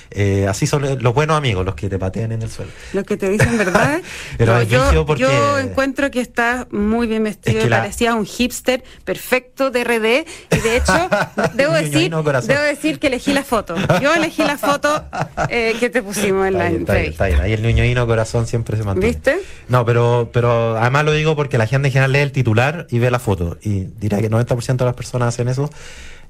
Eh, 0.10 0.48
así 0.48 0.65
son 0.65 1.03
los 1.03 1.13
buenos 1.13 1.38
amigos, 1.38 1.65
los 1.65 1.75
que 1.75 1.89
te 1.89 2.00
patean 2.00 2.32
en 2.32 2.41
el 2.41 2.50
suelo. 2.50 2.72
Los 2.94 3.03
que 3.03 3.17
te 3.17 3.29
dicen 3.29 3.58
verdad. 3.58 4.01
pero 4.38 4.63
yo, 4.63 5.15
yo 5.15 5.60
encuentro 5.60 6.10
que 6.10 6.22
está 6.22 6.67
muy 6.72 7.06
bien 7.06 7.24
vestido, 7.24 7.65
y 7.65 7.70
parecía 7.70 8.15
un 8.15 8.25
hipster 8.25 8.84
perfecto 9.06 9.70
de 9.70 9.84
RD, 9.84 10.56
y 10.56 10.60
de 10.60 10.77
hecho, 10.77 11.10
debo, 11.53 11.74
decir, 11.74 12.10
debo 12.10 12.62
decir 12.63 13.00
que 13.00 13.08
elegí 13.08 13.34
la 13.34 13.44
foto. 13.44 13.75
Yo 14.01 14.13
elegí 14.15 14.44
la 14.44 14.58
foto 14.58 15.06
eh, 15.50 15.75
que 15.79 15.89
te 15.89 16.01
pusimos 16.01 16.48
en 16.48 16.58
la 16.58 16.67
entrevista. 16.67 17.25
Ahí 17.25 17.53
el 17.53 17.62
niño 17.62 18.08
corazón 18.08 18.48
siempre 18.48 18.77
se 18.77 18.84
mantiene. 18.84 19.26
No, 19.67 19.86
pero, 19.86 20.29
pero 20.31 20.77
además 20.77 21.05
lo 21.05 21.12
digo 21.12 21.36
porque 21.36 21.57
la 21.57 21.67
gente 21.67 21.88
en 21.89 21.91
general 21.91 22.12
lee 22.12 22.19
el 22.19 22.31
titular 22.31 22.88
y 22.89 23.00
ve 23.00 23.12
la 23.12 23.19
foto. 23.19 23.57
Y 23.62 23.86
dirá 24.00 24.19
que 24.19 24.29
90% 24.29 24.77
de 24.77 24.86
las 24.86 24.96
personas 24.96 25.29
hacen 25.29 25.48
eso. 25.48 25.69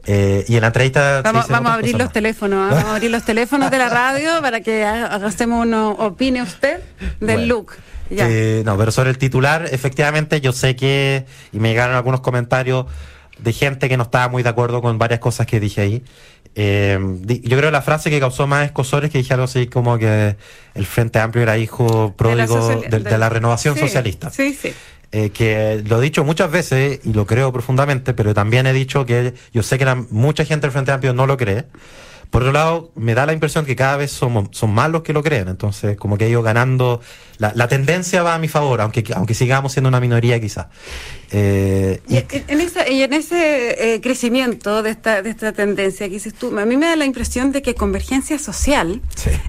Eh, 0.05 0.45
y 0.47 0.55
en 0.55 0.61
la 0.61 0.67
entrevista. 0.67 1.21
Vamos, 1.21 1.47
vamos 1.49 1.71
a 1.71 1.75
abrir 1.75 1.97
los 1.97 2.11
teléfonos, 2.11 2.71
vamos 2.71 2.85
a 2.85 2.95
abrir 2.95 3.11
los 3.11 3.23
teléfonos 3.23 3.69
de 3.69 3.77
la 3.77 3.89
radio 3.89 4.41
para 4.41 4.61
que 4.61 4.85
hagamos 4.85 5.35
uno, 5.41 5.91
opine 5.91 6.41
usted 6.41 6.79
del 7.19 7.47
look. 7.47 7.73
Eh, 8.09 8.63
no, 8.65 8.77
pero 8.77 8.91
sobre 8.91 9.09
el 9.09 9.17
titular, 9.17 9.67
efectivamente, 9.69 10.39
yo 10.39 10.53
sé 10.53 10.77
que, 10.77 11.25
y 11.51 11.59
me 11.59 11.69
llegaron 11.69 11.95
algunos 11.95 12.21
comentarios 12.21 12.85
de 13.39 13.53
gente 13.53 13.89
que 13.89 13.97
no 13.97 14.03
estaba 14.03 14.29
muy 14.29 14.43
de 14.43 14.49
acuerdo 14.49 14.81
con 14.81 14.97
varias 14.97 15.19
cosas 15.19 15.45
que 15.45 15.59
dije 15.59 15.81
ahí. 15.81 16.03
Eh, 16.59 16.97
yo 17.43 17.55
creo 17.55 17.69
que 17.69 17.71
la 17.71 17.83
frase 17.83 18.09
que 18.09 18.19
causó 18.19 18.47
más 18.47 18.65
escosores 18.65 19.11
que 19.11 19.19
dije 19.19 19.31
algo 19.31 19.43
así 19.43 19.67
como 19.67 19.99
que 19.99 20.35
el 20.73 20.85
Frente 20.87 21.19
Amplio 21.19 21.43
era 21.43 21.55
hijo 21.59 22.15
pródigo 22.17 22.81
de, 22.89 23.17
la, 23.17 23.29
renovación 23.29 23.77
socialista. 23.77 24.31
Sí, 24.31 24.57
sí. 24.59 24.73
Eh, 25.11 25.29
que 25.29 25.83
lo 25.87 25.99
he 25.99 26.01
dicho 26.01 26.23
muchas 26.23 26.49
veces 26.49 26.99
y 27.03 27.13
lo 27.13 27.27
creo 27.27 27.53
profundamente, 27.53 28.15
pero 28.15 28.33
también 28.33 28.65
he 28.65 28.73
dicho 28.73 29.05
que 29.05 29.35
yo 29.53 29.61
sé 29.61 29.77
que 29.77 29.85
mucha 30.09 30.45
gente 30.45 30.65
del 30.65 30.71
Frente 30.71 30.91
Amplio 30.91 31.13
no 31.13 31.27
lo 31.27 31.37
cree. 31.37 31.65
Por 32.29 32.41
otro 32.41 32.51
lado, 32.51 32.91
me 32.95 33.13
da 33.13 33.25
la 33.25 33.33
impresión 33.33 33.65
que 33.65 33.75
cada 33.75 33.97
vez 33.97 34.11
somos, 34.11 34.49
son 34.51 34.73
más 34.73 34.89
los 34.89 35.01
que 35.01 35.13
lo 35.13 35.23
creen. 35.23 35.47
Entonces, 35.47 35.95
como 35.95 36.17
que 36.17 36.25
he 36.25 36.29
ido 36.29 36.43
ganando. 36.43 37.01
La, 37.37 37.67
tendencia 37.67 38.23
va 38.23 38.33
a 38.33 38.39
mi 38.39 38.47
favor, 38.47 38.81
aunque, 38.81 39.03
aunque 39.15 39.35
sigamos 39.35 39.71
siendo 39.71 39.89
una 39.89 39.99
minoría 39.99 40.39
quizás. 40.41 40.67
Eh, 41.31 42.01
y, 42.07 42.17
en, 42.17 42.27
y 42.89 43.01
en 43.03 43.13
ese 43.13 43.93
eh, 43.93 44.01
crecimiento 44.01 44.81
de 44.81 44.89
esta, 44.89 45.21
de 45.21 45.29
esta 45.29 45.51
tendencia 45.51 46.07
que 46.07 46.13
dices 46.13 46.33
tú, 46.33 46.57
a 46.57 46.65
mí 46.65 46.77
me 46.77 46.87
da 46.87 46.95
la 46.95 47.05
impresión 47.05 47.51
de 47.51 47.61
que 47.61 47.75
Convergencia 47.75 48.39
Social 48.39 49.01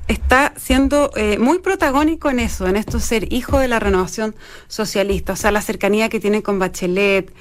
está 0.06 0.52
siendo 0.56 1.12
eh, 1.16 1.38
muy 1.38 1.60
protagónico 1.60 2.28
en 2.28 2.40
eso, 2.40 2.66
en 2.66 2.76
esto 2.76 3.00
ser 3.00 3.32
hijo 3.32 3.58
de 3.58 3.68
la 3.68 3.80
renovación 3.80 4.36
socialista. 4.66 5.32
O 5.32 5.36
sea, 5.36 5.50
la 5.50 5.62
cercanía 5.62 6.10
que 6.10 6.20
tiene 6.20 6.42
con 6.42 6.58
Bachelet, 6.58 7.32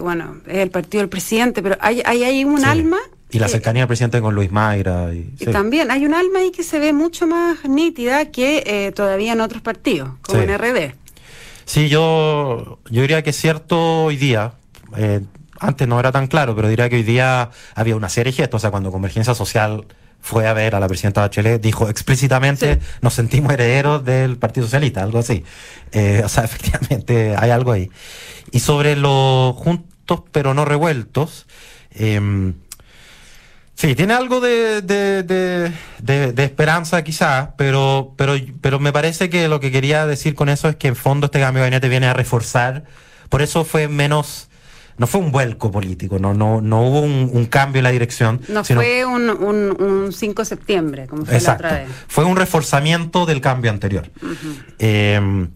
bueno, 0.00 0.42
es 0.46 0.58
el 0.58 0.70
partido 0.70 1.00
del 1.00 1.08
presidente, 1.08 1.62
pero 1.62 1.78
hay, 1.80 2.02
hay 2.04 2.24
ahí 2.24 2.44
un 2.44 2.64
alma 2.66 2.98
y 3.32 3.38
la 3.38 3.48
cercanía 3.48 3.82
del 3.82 3.88
presidente 3.88 4.20
con 4.20 4.34
Luis 4.34 4.50
Mayra. 4.50 5.12
Y, 5.14 5.46
También 5.46 5.90
hay 5.90 6.04
un 6.06 6.14
alma 6.14 6.40
ahí 6.40 6.50
que 6.50 6.62
se 6.62 6.78
ve 6.78 6.92
mucho 6.92 7.26
más 7.26 7.64
nítida 7.64 8.30
que 8.30 8.62
eh, 8.66 8.92
todavía 8.92 9.32
en 9.32 9.40
otros 9.40 9.62
partidos, 9.62 10.10
como 10.22 10.40
en 10.40 10.56
RD. 10.56 10.94
Sí, 11.64 11.88
yo, 11.88 12.80
yo 12.90 13.02
diría 13.02 13.22
que 13.22 13.30
es 13.30 13.36
cierto 13.36 14.04
hoy 14.04 14.16
día. 14.16 14.54
Eh, 14.96 15.20
antes 15.60 15.86
no 15.86 16.00
era 16.00 16.10
tan 16.10 16.26
claro, 16.26 16.56
pero 16.56 16.68
diría 16.68 16.88
que 16.88 16.96
hoy 16.96 17.02
día 17.02 17.50
había 17.74 17.94
una 17.94 18.08
serie 18.08 18.32
de 18.32 18.36
gestos. 18.36 18.58
O 18.58 18.62
sea, 18.62 18.70
cuando 18.70 18.90
Convergencia 18.90 19.34
Social 19.34 19.86
fue 20.20 20.48
a 20.48 20.52
ver 20.52 20.74
a 20.74 20.80
la 20.80 20.88
presidenta 20.88 21.20
Bachelet, 21.20 21.62
dijo 21.62 21.88
explícitamente, 21.88 22.80
nos 23.02 23.14
sentimos 23.14 23.52
herederos 23.52 24.04
del 24.04 24.36
Partido 24.36 24.66
Socialista, 24.66 25.02
algo 25.02 25.18
así. 25.18 25.44
Eh, 25.92 26.22
o 26.24 26.28
sea, 26.28 26.44
efectivamente 26.44 27.36
hay 27.36 27.50
algo 27.50 27.72
ahí. 27.72 27.90
Y 28.50 28.60
sobre 28.60 28.96
los 28.96 29.54
juntos 29.54 29.90
pero 30.32 30.54
no 30.54 30.64
revueltos, 30.64 31.46
eh, 31.92 32.52
Sí, 33.80 33.94
tiene 33.94 34.12
algo 34.12 34.40
de, 34.40 34.82
de, 34.82 36.44
esperanza 36.44 37.02
quizás, 37.02 37.48
pero, 37.56 38.12
pero, 38.14 38.34
pero 38.60 38.78
me 38.78 38.92
parece 38.92 39.30
que 39.30 39.48
lo 39.48 39.58
que 39.58 39.72
quería 39.72 40.06
decir 40.06 40.34
con 40.34 40.50
eso 40.50 40.68
es 40.68 40.76
que 40.76 40.88
en 40.88 40.96
fondo 40.96 41.24
este 41.24 41.40
cambio 41.40 41.62
de 41.62 41.70
gabinete 41.70 41.88
viene 41.88 42.06
a 42.06 42.12
reforzar, 42.12 42.84
por 43.30 43.40
eso 43.40 43.64
fue 43.64 43.88
menos, 43.88 44.50
no 44.98 45.06
fue 45.06 45.22
un 45.22 45.32
vuelco 45.32 45.72
político, 45.72 46.18
no, 46.18 46.34
no, 46.34 46.60
no 46.60 46.82
hubo 46.82 47.00
un, 47.00 47.46
cambio 47.46 47.78
en 47.80 47.84
la 47.84 47.90
dirección. 47.90 48.42
No 48.48 48.64
fue 48.64 49.06
un, 49.06 49.30
un, 49.30 50.12
5 50.12 50.42
de 50.42 50.46
septiembre, 50.46 51.06
como 51.06 51.24
fue 51.24 51.40
la 51.40 51.54
otra 51.54 51.72
vez. 51.72 51.88
Fue 52.06 52.26
un 52.26 52.36
reforzamiento 52.36 53.24
del 53.24 53.40
cambio 53.40 53.70
anterior. 53.70 54.10
Uh 54.20 55.46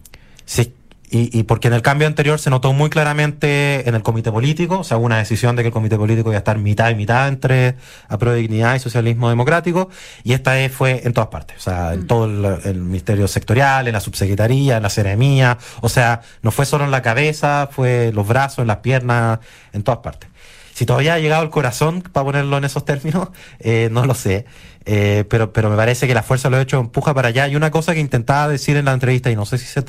y, 1.17 1.43
porque 1.43 1.69
en 1.69 1.73
el 1.73 1.81
cambio 1.81 2.07
anterior 2.07 2.39
se 2.39 2.49
notó 2.49 2.73
muy 2.73 2.89
claramente 2.89 3.87
en 3.87 3.95
el 3.95 4.03
comité 4.03 4.31
político, 4.31 4.79
o 4.79 4.83
sea, 4.83 4.97
hubo 4.97 5.05
una 5.05 5.17
decisión 5.17 5.55
de 5.55 5.63
que 5.63 5.67
el 5.67 5.73
comité 5.73 5.97
político 5.97 6.29
iba 6.29 6.35
a 6.35 6.39
estar 6.39 6.57
mitad 6.57 6.89
y 6.89 6.95
mitad 6.95 7.27
entre 7.29 7.75
de 8.09 8.35
dignidad 8.35 8.75
y 8.75 8.79
socialismo 8.79 9.29
democrático, 9.29 9.89
y 10.23 10.33
esta 10.33 10.53
vez 10.53 10.71
fue 10.71 11.01
en 11.05 11.13
todas 11.13 11.29
partes, 11.29 11.57
o 11.57 11.61
sea, 11.61 11.93
en 11.93 12.01
mm. 12.01 12.07
todo 12.07 12.25
el, 12.25 12.75
ministerio 12.75 13.27
sectorial, 13.27 13.87
en 13.87 13.93
la 13.93 13.99
subsecretaría, 13.99 14.77
en 14.77 14.83
la 14.83 14.89
seremía, 14.89 15.57
o 15.81 15.89
sea, 15.89 16.21
no 16.41 16.51
fue 16.51 16.65
solo 16.65 16.85
en 16.85 16.91
la 16.91 17.01
cabeza, 17.01 17.69
fue 17.71 18.11
los 18.13 18.27
brazos, 18.27 18.59
en 18.59 18.67
las 18.67 18.77
piernas, 18.77 19.39
en 19.73 19.83
todas 19.83 19.99
partes. 19.99 20.29
Si 20.73 20.85
todavía 20.85 21.13
ha 21.13 21.19
llegado 21.19 21.41
el 21.43 21.49
corazón, 21.49 22.01
para 22.01 22.25
ponerlo 22.25 22.57
en 22.57 22.65
esos 22.65 22.83
términos, 22.83 23.29
eh, 23.59 23.87
no 23.91 24.05
lo 24.05 24.13
sé. 24.13 24.45
Eh, 24.85 25.23
pero, 25.29 25.53
pero 25.53 25.69
me 25.69 25.77
parece 25.77 26.05
que 26.05 26.13
la 26.13 26.21
fuerza 26.21 26.49
lo 26.49 26.57
ha 26.57 26.61
hecho 26.61 26.79
empuja 26.79 27.13
para 27.13 27.29
allá. 27.29 27.47
Y 27.47 27.55
una 27.55 27.71
cosa 27.71 27.93
que 27.93 28.01
intentaba 28.01 28.49
decir 28.49 28.75
en 28.75 28.85
la 28.85 28.93
entrevista, 28.93 29.31
y 29.31 29.35
no 29.37 29.45
sé 29.45 29.57
si 29.57 29.65
se 29.65 29.83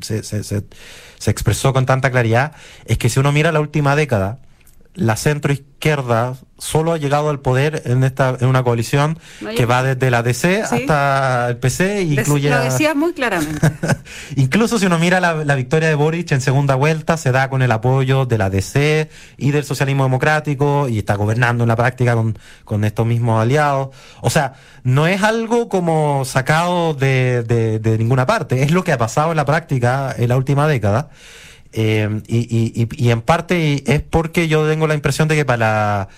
se, 0.00 0.22
se, 0.22 0.42
se, 0.44 1.30
expresó 1.30 1.72
con 1.72 1.86
tanta 1.86 2.10
claridad, 2.10 2.52
es 2.84 2.98
que 2.98 3.08
si 3.08 3.20
uno 3.20 3.32
mira 3.32 3.52
la 3.52 3.60
última 3.60 3.96
década, 3.96 4.38
la 4.94 5.16
centro 5.16 5.52
izquierda 5.52 6.36
solo 6.58 6.92
ha 6.92 6.96
llegado 6.96 7.28
al 7.28 7.40
poder 7.40 7.82
en 7.84 8.02
esta 8.04 8.36
en 8.40 8.48
una 8.48 8.62
coalición 8.62 9.18
que 9.56 9.66
va 9.66 9.82
desde 9.82 10.10
la 10.10 10.22
DC 10.22 10.62
hasta 10.62 11.48
el 11.50 11.58
PC 11.58 12.02
incluye 12.02 12.48
lo 12.48 12.60
decía 12.60 12.94
muy 12.94 13.12
claramente. 13.12 13.70
Incluso 14.36 14.78
si 14.78 14.86
uno 14.86 14.98
mira 14.98 15.20
la, 15.20 15.54
victoria 15.54 15.88
de 15.88 15.94
Boric 15.94 16.32
en 16.32 16.40
segunda 16.40 16.74
vuelta 16.74 17.16
se 17.16 17.32
da 17.32 17.50
con 17.50 17.62
el 17.62 17.72
apoyo 17.72 18.26
de 18.26 18.38
la 18.38 18.50
DC 18.50 19.10
y 19.36 19.50
del 19.50 19.64
socialismo 19.64 20.04
democrático 20.04 20.88
y 20.88 20.98
está 20.98 21.14
gobernando 21.14 21.64
en 21.64 21.68
la 21.68 21.76
práctica 21.76 22.14
con, 22.14 22.38
con 22.64 22.84
estos 22.84 23.06
mismos 23.06 23.42
aliados. 23.42 23.88
O 24.20 24.30
sea 24.30 24.54
no 24.82 25.06
es 25.06 25.22
algo 25.22 25.68
como 25.68 26.24
sacado 26.24 26.94
de, 26.94 27.42
de, 27.42 27.80
de 27.80 27.98
ninguna 27.98 28.24
parte. 28.24 28.62
Es 28.62 28.70
lo 28.70 28.84
que 28.84 28.92
ha 28.92 28.98
pasado 28.98 29.30
en 29.30 29.36
la 29.36 29.44
práctica 29.44 30.14
en 30.16 30.28
la 30.28 30.36
última 30.36 30.68
década. 30.68 31.10
Eh, 31.72 32.22
y, 32.26 32.38
y, 32.38 32.88
y, 32.96 33.10
en 33.10 33.20
parte 33.20 33.82
es 33.92 34.00
porque 34.00 34.48
yo 34.48 34.66
tengo 34.66 34.86
la 34.86 34.94
impresión 34.94 35.28
de 35.28 35.36
que 35.36 35.44
para 35.44 35.58
la, 35.58 36.08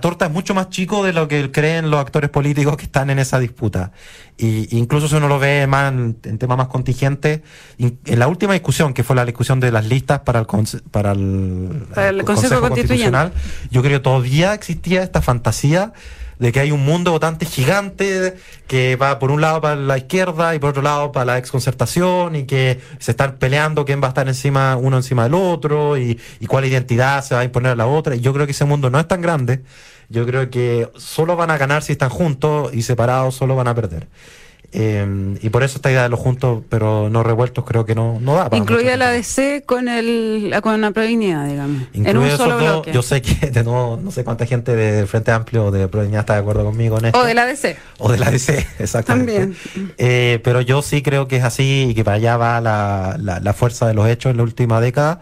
torta 0.00 0.26
es 0.26 0.32
mucho 0.32 0.52
más 0.52 0.68
chico 0.68 1.04
de 1.04 1.12
lo 1.12 1.28
que 1.28 1.52
creen 1.52 1.90
los 1.90 2.00
actores 2.00 2.28
políticos 2.28 2.76
que 2.76 2.84
están 2.84 3.08
en 3.08 3.20
esa 3.20 3.38
disputa. 3.38 3.92
Y, 4.36 4.76
incluso 4.76 5.06
si 5.08 5.14
uno 5.14 5.28
lo 5.28 5.38
ve 5.38 5.66
más 5.68 5.92
en, 5.92 6.14
temas 6.38 6.58
más 6.58 6.66
contingentes, 6.66 7.42
en 7.78 8.18
la 8.18 8.26
última 8.26 8.54
discusión, 8.54 8.92
que 8.92 9.04
fue 9.04 9.14
la 9.14 9.24
discusión 9.24 9.60
de 9.60 9.70
las 9.70 9.86
listas 9.86 10.20
para 10.20 10.40
el, 10.40 10.46
para 10.90 11.12
el, 11.12 12.24
Consejo, 12.24 12.60
Constitucional, 12.60 13.32
yo 13.70 13.80
creo 13.82 14.00
que 14.00 14.02
todavía 14.02 14.54
existía 14.54 15.04
esta 15.04 15.22
fantasía 15.22 15.92
de 16.38 16.52
que 16.52 16.60
hay 16.60 16.70
un 16.70 16.84
mundo 16.84 17.12
votante 17.12 17.46
gigante 17.46 18.36
que 18.66 18.96
va 18.96 19.18
por 19.18 19.30
un 19.30 19.40
lado 19.40 19.60
para 19.60 19.76
la 19.76 19.98
izquierda 19.98 20.54
y 20.54 20.58
por 20.58 20.70
otro 20.70 20.82
lado 20.82 21.12
para 21.12 21.24
la 21.24 21.38
exconcertación 21.38 22.36
y 22.36 22.44
que 22.44 22.80
se 22.98 23.12
están 23.12 23.36
peleando 23.36 23.84
quién 23.84 24.02
va 24.02 24.06
a 24.06 24.08
estar 24.08 24.28
encima 24.28 24.76
uno 24.76 24.96
encima 24.98 25.24
del 25.24 25.34
otro 25.34 25.96
y, 25.96 26.20
cuál 26.48 26.64
identidad 26.64 27.24
se 27.24 27.34
va 27.34 27.40
a 27.40 27.44
imponer 27.44 27.72
a 27.72 27.76
la 27.76 27.86
otra. 27.86 28.14
Y 28.14 28.20
yo 28.20 28.32
creo 28.32 28.46
que 28.46 28.52
ese 28.52 28.64
mundo 28.64 28.90
no 28.90 29.00
es 29.00 29.08
tan 29.08 29.20
grande. 29.20 29.62
Yo 30.08 30.24
creo 30.24 30.50
que 30.50 30.88
solo 30.96 31.34
van 31.36 31.50
a 31.50 31.58
ganar 31.58 31.82
si 31.82 31.92
están 31.92 32.10
juntos 32.10 32.72
y 32.72 32.82
separados 32.82 33.34
solo 33.34 33.56
van 33.56 33.68
a 33.68 33.74
perder. 33.74 34.06
Eh, 34.78 35.38
y 35.40 35.48
por 35.48 35.62
eso 35.62 35.78
esta 35.78 35.90
idea 35.90 36.02
de 36.02 36.10
los 36.10 36.20
juntos, 36.20 36.62
pero 36.68 37.08
no 37.08 37.22
revueltos, 37.22 37.64
creo 37.64 37.86
que 37.86 37.94
no, 37.94 38.20
no 38.20 38.34
da. 38.34 38.54
Incluida 38.54 38.94
la 38.98 39.10
DC 39.10 39.62
con 39.64 39.88
el 39.88 40.54
con 40.62 40.78
la 40.82 40.90
Provincia, 40.90 41.44
digamos. 41.44 41.84
en 41.94 42.18
un 42.18 42.30
solo 42.32 42.58
bloque. 42.58 42.92
Yo 42.92 43.00
sé 43.00 43.22
que 43.22 43.46
de 43.50 43.64
nuevo, 43.64 43.98
no 44.02 44.10
sé 44.10 44.22
cuánta 44.22 44.44
gente 44.44 44.76
del 44.76 45.06
Frente 45.06 45.32
Amplio 45.32 45.64
o 45.64 45.70
de 45.70 45.88
Provincia 45.88 46.20
está 46.20 46.34
de 46.34 46.40
acuerdo 46.40 46.62
conmigo 46.62 46.98
en 46.98 47.06
esto. 47.06 47.18
O 47.18 47.24
de 47.24 47.32
la 47.32 47.46
DC. 47.46 47.74
O 48.00 48.12
de 48.12 48.18
la 48.18 48.30
DC, 48.30 48.66
exactamente. 48.78 49.38
También. 49.38 49.94
Eh, 49.96 50.40
pero 50.44 50.60
yo 50.60 50.82
sí 50.82 51.00
creo 51.00 51.26
que 51.26 51.36
es 51.36 51.44
así 51.44 51.86
y 51.88 51.94
que 51.94 52.04
para 52.04 52.18
allá 52.18 52.36
va 52.36 52.60
la, 52.60 53.16
la, 53.18 53.40
la 53.40 53.52
fuerza 53.54 53.88
de 53.88 53.94
los 53.94 54.06
hechos 54.06 54.30
en 54.30 54.36
la 54.36 54.42
última 54.42 54.82
década. 54.82 55.20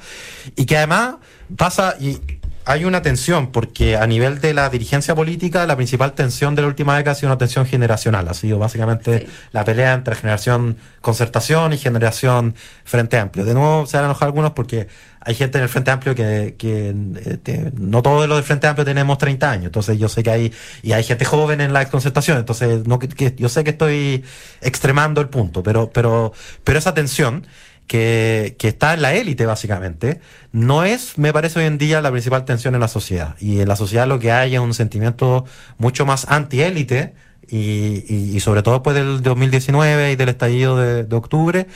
Y 0.56 0.66
que 0.66 0.76
además 0.78 1.14
pasa, 1.56 1.94
y 2.00 2.18
hay 2.66 2.85
una 2.85 3.03
tensión, 3.03 3.53
porque 3.53 3.96
a 3.96 4.07
nivel 4.07 4.40
de 4.40 4.55
la 4.55 4.70
dirigencia 4.70 5.14
política, 5.14 5.66
la 5.66 5.77
principal 5.77 6.14
tensión 6.14 6.55
de 6.55 6.62
la 6.62 6.68
última 6.68 6.96
década 6.96 7.12
ha 7.12 7.14
sido 7.14 7.31
una 7.31 7.38
tensión 7.38 7.66
generacional. 7.66 8.27
Ha 8.29 8.35
sido 8.35 8.59
básicamente 8.59 9.27
la 9.53 9.64
pelea 9.64 9.92
entre 9.92 10.14
generación 10.14 10.77
concertación 11.00 11.74
y 11.74 11.79
generación 11.79 12.55
Frente 12.85 13.18
Amplio. 13.18 13.44
De 13.44 13.53
nuevo 13.53 13.87
se 13.87 13.98
van 13.98 14.05
a 14.05 14.09
enojar 14.09 14.29
algunos 14.29 14.53
porque 14.53 14.88
hay 15.20 15.35
gente 15.35 15.59
en 15.59 15.64
el 15.64 15.68
Frente 15.68 15.90
Amplio 15.90 16.14
que, 16.14 16.55
que 16.57 16.94
este, 17.24 17.72
no 17.77 18.03
todos 18.03 18.27
los 18.29 18.38
del 18.38 18.44
Frente 18.44 18.66
Amplio 18.66 18.85
tenemos 18.85 19.18
30 19.18 19.50
años. 19.50 19.66
Entonces 19.66 19.98
yo 19.98 20.09
sé 20.09 20.22
que 20.22 20.31
hay, 20.31 20.53
y 20.83 20.92
hay 20.92 21.05
gente 21.05 21.27
joven 21.27 21.61
en 21.61 21.72
la 21.72 21.88
concertación. 21.88 22.38
Entonces 22.38 22.87
no, 22.87 22.98
que, 22.98 23.35
yo 23.37 23.48
sé 23.50 23.64
que 23.64 23.70
estoy 23.70 24.24
extremando 24.62 25.20
el 25.20 25.29
punto, 25.29 25.62
pero, 25.62 25.90
pero, 25.90 26.33
pero 26.62 26.79
esa 26.79 26.94
tensión 26.94 27.46
que, 27.86 28.56
que 28.58 28.68
está 28.68 28.94
en 28.94 29.02
la 29.02 29.14
élite, 29.14 29.46
básicamente, 29.46 30.20
no 30.52 30.84
es, 30.84 31.18
me 31.18 31.32
parece 31.32 31.60
hoy 31.60 31.66
en 31.66 31.78
día, 31.78 32.00
la 32.00 32.10
principal 32.10 32.44
tensión 32.44 32.74
en 32.74 32.80
la 32.80 32.88
sociedad. 32.88 33.36
Y 33.40 33.60
en 33.60 33.68
la 33.68 33.76
sociedad 33.76 34.06
lo 34.06 34.18
que 34.18 34.32
hay 34.32 34.54
es 34.54 34.60
un 34.60 34.74
sentimiento 34.74 35.44
mucho 35.78 36.06
más 36.06 36.26
anti-élite, 36.28 37.14
y, 37.46 38.04
y, 38.08 38.40
sobre 38.40 38.62
todo 38.62 38.74
después 38.76 38.96
del 38.96 39.22
2019 39.22 40.12
y 40.12 40.16
del 40.16 40.30
estallido 40.30 40.78
de, 40.78 41.04
de 41.04 41.14
octubre, 41.14 41.66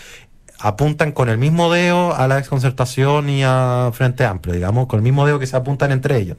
apuntan 0.58 1.12
con 1.12 1.28
el 1.28 1.38
mismo 1.38 1.72
dedo 1.72 2.14
a 2.14 2.26
la 2.26 2.38
exconcertación 2.38 3.28
y 3.28 3.42
a 3.44 3.90
Frente 3.92 4.24
Amplio, 4.24 4.54
digamos, 4.54 4.86
con 4.86 4.98
el 4.98 5.02
mismo 5.04 5.24
dedo 5.26 5.38
que 5.38 5.46
se 5.46 5.56
apuntan 5.56 5.92
entre 5.92 6.18
ellos. 6.18 6.36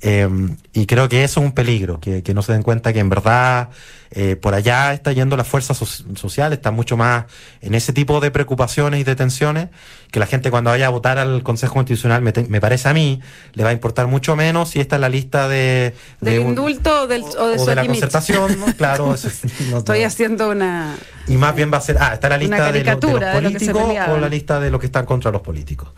Eh, 0.00 0.28
y 0.72 0.86
creo 0.86 1.08
que 1.08 1.24
eso 1.24 1.40
es 1.40 1.46
un 1.46 1.52
peligro, 1.52 2.00
que, 2.00 2.22
que 2.22 2.34
no 2.34 2.42
se 2.42 2.52
den 2.52 2.62
cuenta 2.62 2.92
que 2.92 2.98
en 2.98 3.08
verdad 3.08 3.70
eh, 4.16 4.36
por 4.36 4.54
allá 4.54 4.92
está 4.92 5.10
yendo 5.10 5.36
la 5.36 5.42
fuerza 5.42 5.74
social, 5.74 6.52
está 6.52 6.70
mucho 6.70 6.96
más 6.96 7.24
en 7.60 7.74
ese 7.74 7.92
tipo 7.92 8.20
de 8.20 8.30
preocupaciones 8.30 9.00
y 9.00 9.04
de 9.04 9.16
tensiones, 9.16 9.70
que 10.12 10.20
la 10.20 10.26
gente 10.26 10.52
cuando 10.52 10.70
vaya 10.70 10.86
a 10.86 10.90
votar 10.90 11.18
al 11.18 11.42
Consejo 11.42 11.74
Constitucional, 11.74 12.22
me, 12.22 12.32
me 12.48 12.60
parece 12.60 12.88
a 12.88 12.94
mí, 12.94 13.20
le 13.54 13.64
va 13.64 13.70
a 13.70 13.72
importar 13.72 14.06
mucho 14.06 14.36
menos 14.36 14.70
si 14.70 14.78
está 14.78 14.94
en 14.94 15.00
la 15.00 15.08
lista 15.08 15.48
de... 15.48 15.94
¿Del 16.20 16.42
indulto 16.42 17.02
o, 17.02 17.06
del, 17.08 17.22
o 17.22 17.48
de, 17.48 17.58
o 17.58 17.66
de 17.66 17.74
la 17.74 17.86
concertación? 17.86 18.60
¿no? 18.60 18.66
Claro, 18.76 19.14
eso, 19.14 19.28
no, 19.70 19.78
Estoy 19.78 20.04
haciendo 20.04 20.48
una... 20.48 20.96
Y 21.26 21.36
más 21.36 21.56
bien 21.56 21.72
va 21.72 21.78
a 21.78 21.80
ser, 21.80 21.96
ah, 21.98 22.14
está 22.14 22.28
la 22.28 22.38
lista 22.38 22.70
de, 22.70 22.84
lo, 22.84 22.96
de, 22.96 23.20
los 23.20 23.34
políticos 23.34 23.82
o 24.10 24.16
la 24.16 24.28
lista 24.28 24.60
de 24.60 24.70
los 24.70 24.78
que 24.78 24.86
están 24.86 25.06
contra 25.06 25.32
los 25.32 25.42
políticos. 25.42 25.88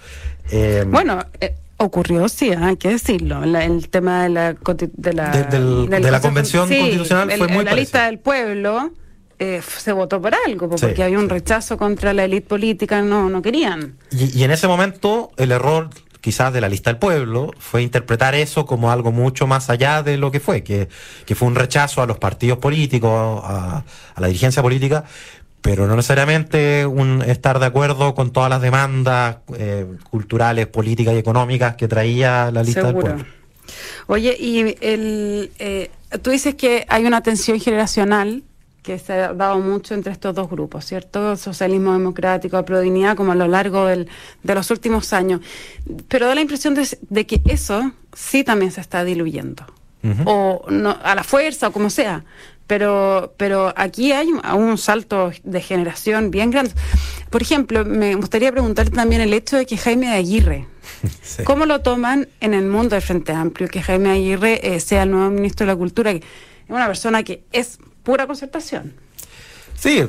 Eh, 0.50 0.86
bueno, 0.88 1.22
eh, 1.38 1.54
ocurrió, 1.78 2.28
sí, 2.28 2.50
hay 2.52 2.76
que 2.76 2.88
decirlo. 2.90 3.44
La, 3.44 3.64
el 3.64 3.88
tema 3.88 4.22
de 4.24 4.28
la, 4.30 4.54
de 4.54 5.12
la, 5.12 5.30
de, 5.30 5.44
del, 5.44 5.88
de 5.90 6.10
la 6.10 6.20
convención 6.20 6.68
sí, 6.68 6.78
constitucional 6.78 7.30
fue 7.32 7.46
el, 7.46 7.52
muy 7.52 7.64
La 7.64 7.70
parecido. 7.70 7.76
lista 7.76 8.06
del 8.06 8.18
pueblo 8.18 8.92
eh, 9.38 9.60
se 9.78 9.92
votó 9.92 10.20
por 10.20 10.34
algo, 10.46 10.68
porque 10.70 10.94
Sí, 10.96 11.02
había 11.02 11.18
un 11.18 11.24
sí. 11.26 11.30
rechazo 11.30 11.76
contra 11.76 12.12
la 12.14 12.24
élite 12.24 12.46
política, 12.48 13.02
no, 13.02 13.28
no 13.28 13.42
querían. 13.42 13.96
Y, 14.10 14.38
y 14.38 14.44
en 14.44 14.50
ese 14.50 14.66
momento 14.66 15.30
el 15.36 15.52
error 15.52 15.90
quizás 16.22 16.52
de 16.52 16.60
la 16.60 16.68
lista 16.68 16.90
del 16.90 16.98
pueblo 16.98 17.52
fue 17.58 17.82
interpretar 17.82 18.34
eso 18.34 18.66
como 18.66 18.90
algo 18.90 19.12
mucho 19.12 19.46
más 19.46 19.70
allá 19.70 20.02
de 20.02 20.16
lo 20.16 20.30
que 20.32 20.40
fue, 20.40 20.64
que, 20.64 20.88
que 21.24 21.34
fue 21.36 21.46
un 21.46 21.54
rechazo 21.54 22.02
a 22.02 22.06
los 22.06 22.18
partidos 22.18 22.58
políticos, 22.58 23.40
a, 23.44 23.84
a 24.14 24.20
la 24.20 24.26
dirigencia 24.26 24.60
política, 24.62 25.04
pero 25.66 25.88
no 25.88 25.96
necesariamente 25.96 26.86
un 26.86 27.22
estar 27.22 27.58
de 27.58 27.66
acuerdo 27.66 28.14
con 28.14 28.30
todas 28.30 28.48
las 28.48 28.62
demandas 28.62 29.38
eh, 29.58 29.84
culturales, 30.08 30.68
políticas 30.68 31.14
y 31.14 31.18
económicas 31.18 31.74
que 31.74 31.88
traía 31.88 32.52
la 32.52 32.62
lista 32.62 32.82
Seguro. 32.82 33.08
del 33.08 33.16
pueblo. 33.16 33.32
Oye, 34.06 34.36
y 34.38 34.76
el, 34.80 35.50
eh, 35.58 35.90
tú 36.22 36.30
dices 36.30 36.54
que 36.54 36.86
hay 36.88 37.04
una 37.04 37.20
tensión 37.20 37.58
generacional 37.58 38.44
que 38.84 39.00
se 39.00 39.14
ha 39.14 39.34
dado 39.34 39.58
mucho 39.58 39.94
entre 39.94 40.12
estos 40.12 40.36
dos 40.36 40.48
grupos, 40.48 40.84
¿cierto? 40.84 41.34
Socialismo 41.34 41.92
democrático, 41.94 42.64
prodignidad, 42.64 43.16
como 43.16 43.32
a 43.32 43.34
lo 43.34 43.48
largo 43.48 43.86
del, 43.86 44.08
de 44.44 44.54
los 44.54 44.70
últimos 44.70 45.12
años. 45.12 45.40
Pero 46.06 46.28
da 46.28 46.36
la 46.36 46.42
impresión 46.42 46.76
de, 46.76 46.86
de 47.10 47.26
que 47.26 47.42
eso 47.46 47.90
sí 48.14 48.44
también 48.44 48.70
se 48.70 48.80
está 48.80 49.02
diluyendo. 49.02 49.66
O 50.24 50.64
no, 50.70 50.96
a 51.02 51.16
la 51.16 51.24
fuerza, 51.24 51.66
o 51.66 51.72
como 51.72 51.90
sea. 51.90 52.22
Pero, 52.66 53.34
pero 53.36 53.72
aquí 53.76 54.12
hay 54.12 54.28
un, 54.28 54.44
un 54.44 54.78
salto 54.78 55.30
de 55.44 55.60
generación 55.60 56.30
bien 56.30 56.50
grande. 56.50 56.72
Por 57.30 57.42
ejemplo, 57.42 57.84
me 57.84 58.14
gustaría 58.14 58.50
preguntarte 58.50 58.90
también 58.90 59.20
el 59.20 59.32
hecho 59.32 59.56
de 59.56 59.66
que 59.66 59.76
Jaime 59.76 60.06
de 60.08 60.14
Aguirre, 60.14 60.66
Sí. 61.22 61.42
¿Cómo 61.44 61.66
lo 61.66 61.80
toman 61.80 62.28
en 62.40 62.54
el 62.54 62.66
mundo 62.66 62.90
del 62.90 63.02
Frente 63.02 63.32
Amplio 63.32 63.68
que 63.68 63.82
Jaime 63.82 64.10
Aguirre 64.10 64.74
eh, 64.74 64.80
sea 64.80 65.02
el 65.02 65.10
nuevo 65.10 65.30
ministro 65.30 65.66
de 65.66 65.72
la 65.72 65.76
Cultura? 65.76 66.12
Que 66.12 66.18
es 66.18 66.24
una 66.68 66.86
persona 66.86 67.22
que 67.22 67.44
es 67.52 67.78
pura 68.02 68.26
concertación. 68.26 68.94
Sí, 69.74 70.04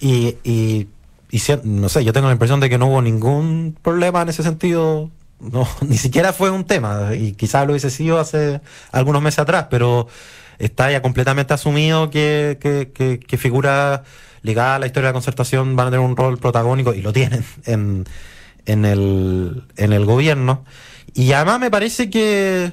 y, 0.00 0.36
y, 0.44 0.88
y 1.30 1.42
no 1.64 1.88
sé, 1.88 2.04
yo 2.04 2.12
tengo 2.12 2.26
la 2.26 2.32
impresión 2.32 2.60
de 2.60 2.68
que 2.68 2.78
no 2.78 2.86
hubo 2.86 3.02
ningún 3.02 3.76
problema 3.82 4.22
en 4.22 4.28
ese 4.28 4.42
sentido. 4.42 5.10
No, 5.40 5.68
ni 5.80 5.96
siquiera 5.96 6.32
fue 6.32 6.50
un 6.50 6.64
tema, 6.64 7.14
y 7.14 7.32
quizás 7.32 7.64
lo 7.66 7.72
hubiese 7.72 7.90
sido 7.90 8.18
hace 8.18 8.60
algunos 8.90 9.22
meses 9.22 9.38
atrás, 9.38 9.66
pero 9.70 10.08
está 10.58 10.90
ya 10.90 11.02
completamente 11.02 11.54
asumido 11.54 12.10
que, 12.10 12.58
que, 12.60 12.90
que, 12.92 13.20
que 13.20 13.36
figuras 13.36 14.00
ligadas 14.42 14.76
a 14.76 14.78
la 14.78 14.86
historia 14.86 15.08
de 15.08 15.10
la 15.10 15.14
concertación 15.14 15.76
van 15.76 15.88
a 15.88 15.90
tener 15.90 16.04
un 16.04 16.16
rol 16.16 16.38
protagónico, 16.38 16.94
y 16.94 17.02
lo 17.02 17.12
tienen 17.12 17.44
en, 17.64 18.04
en, 18.66 18.84
el, 18.84 19.64
en 19.76 19.92
el 19.92 20.04
gobierno. 20.04 20.64
Y 21.14 21.32
además 21.32 21.60
me 21.60 21.70
parece 21.70 22.10
que, 22.10 22.72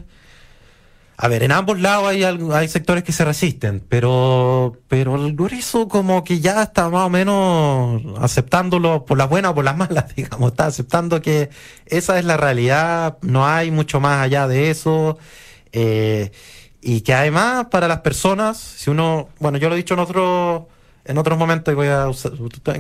a 1.18 1.28
ver, 1.28 1.44
en 1.44 1.52
ambos 1.52 1.80
lados 1.80 2.10
hay, 2.10 2.24
hay 2.24 2.68
sectores 2.68 3.04
que 3.04 3.12
se 3.12 3.24
resisten, 3.24 3.84
pero, 3.88 4.78
pero 4.88 5.16
el 5.16 5.36
grueso 5.36 5.88
como 5.88 6.24
que 6.24 6.42
ya 6.42 6.64
está 6.64 6.90
más 6.90 7.08
o 7.08 7.10
menos 7.10 8.02
aceptándolo 8.20 9.06
por 9.06 9.18
las 9.18 9.30
buenas 9.30 9.52
o 9.52 9.56
por 9.56 9.64
las 9.64 9.78
malas, 9.78 10.14
digamos, 10.16 10.52
está 10.52 10.68
aceptando 10.68 11.22
que 11.22 11.50
esa 11.86 12.20
es 12.20 12.26
la 12.26 12.38
realidad, 12.38 13.18
no 13.22 13.48
hay 13.48 13.72
mucho 13.72 14.00
más 14.00 14.22
allá 14.22 14.48
de 14.48 14.70
eso, 14.70 15.18
eh, 15.72 16.32
y 16.86 17.02
que 17.02 17.14
además 17.14 17.66
para 17.72 17.88
las 17.88 18.00
personas, 18.02 18.58
si 18.58 18.90
uno, 18.92 19.28
bueno, 19.40 19.58
yo 19.58 19.68
lo 19.70 19.76
he 19.76 19.78
dicho 19.78 19.96
en 19.96 20.00
otros 20.02 20.64
en 21.08 21.20
otros 21.20 21.38
momentos 21.38 21.72
y 21.72 21.76
voy 21.76 21.88
a 21.88 22.08
usar, 22.08 22.32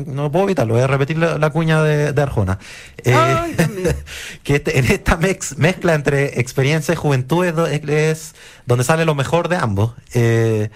no 0.07 0.31
puedo 0.31 0.45
evitarlo, 0.45 0.73
voy 0.73 0.81
a 0.81 0.87
repetir 0.87 1.17
la, 1.19 1.37
la 1.37 1.51
cuña 1.51 1.83
de, 1.83 2.11
de 2.11 2.21
Arjona. 2.23 2.57
Eh, 3.03 3.13
Ay, 3.13 3.55
que 4.43 4.55
este- 4.55 4.79
en 4.79 4.85
esta 4.85 5.15
mex- 5.19 5.55
mezcla 5.57 5.93
entre 5.93 6.39
experiencia 6.39 6.93
y 6.93 6.95
juventud 6.95 7.45
es, 7.45 7.53
do- 7.55 7.67
es- 7.67 7.87
es 7.87 8.35
donde 8.65 8.83
sale 8.83 9.05
lo 9.05 9.13
mejor 9.13 9.47
de 9.47 9.57
ambos. 9.57 9.93
Eh, 10.15 10.69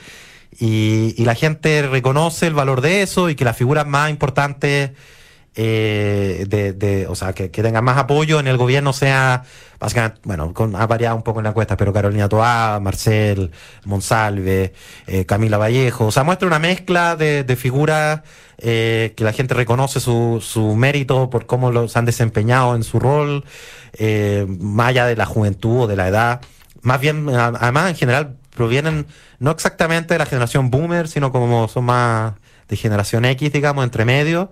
y, 0.60 1.16
y 1.18 1.26
la 1.26 1.34
gente 1.34 1.82
reconoce 1.88 2.46
el 2.46 2.54
valor 2.54 2.82
de 2.82 3.02
eso 3.02 3.32
y 3.32 3.36
que 3.36 3.46
las 3.46 3.58
figuras 3.58 3.88
más 3.88 4.12
importantes, 4.12 4.92
eh, 5.56 6.46
de, 6.48 6.74
de- 6.74 7.08
o 7.08 7.16
sea, 7.16 7.34
que, 7.34 7.52
que 7.52 7.62
tengan 7.64 7.84
más 7.84 7.98
apoyo 7.98 8.40
en 8.40 8.48
el 8.48 8.58
gobierno 8.58 8.94
sea, 8.94 9.44
básicamente, 9.80 10.20
bueno, 10.24 10.54
con- 10.54 10.76
ha 10.76 10.86
variado 10.88 11.16
un 11.16 11.24
poco 11.24 11.40
en 11.40 11.44
la 11.46 11.50
encuesta, 11.50 11.76
pero 11.78 11.92
Carolina 11.94 12.30
Toá, 12.30 12.80
Marcel, 12.82 13.52
Monsalve, 13.86 14.74
eh, 15.08 15.26
Camila 15.26 15.58
Vallejo, 15.58 16.08
o 16.08 16.12
sea, 16.12 16.24
muestra 16.24 16.48
una 16.48 16.60
mezcla 16.60 17.16
de, 17.16 17.44
de 17.44 17.56
figuras 17.56 18.22
eh, 18.58 19.14
que 19.18 19.24
la 19.24 19.34
gente 19.34 19.54
reconoce 19.54 20.00
su, 20.00 20.40
su 20.42 20.76
mérito 20.76 21.30
por 21.30 21.46
cómo 21.46 21.72
los 21.72 21.96
han 21.98 22.06
desempeñado 22.06 22.76
en 22.76 22.84
su 22.84 23.00
rol, 23.00 23.44
eh, 23.94 24.46
más 24.48 24.90
allá 24.90 25.06
de 25.06 25.16
la 25.16 25.26
juventud 25.26 25.82
o 25.82 25.88
de 25.88 25.96
la 25.96 26.08
edad. 26.08 26.42
Más 26.82 27.02
bien, 27.02 27.28
además, 27.30 27.90
en 27.90 27.96
general, 27.96 28.36
provienen 28.56 29.08
no 29.40 29.52
exactamente 29.52 30.14
de 30.14 30.18
la 30.20 30.26
generación 30.26 30.70
boomer, 30.70 31.08
sino 31.08 31.32
como 31.32 31.68
son 31.68 31.86
más 31.86 32.34
de 32.68 32.76
generación 32.78 33.26
X, 33.26 33.52
digamos, 33.52 33.84
entre 33.84 34.06
medio. 34.06 34.52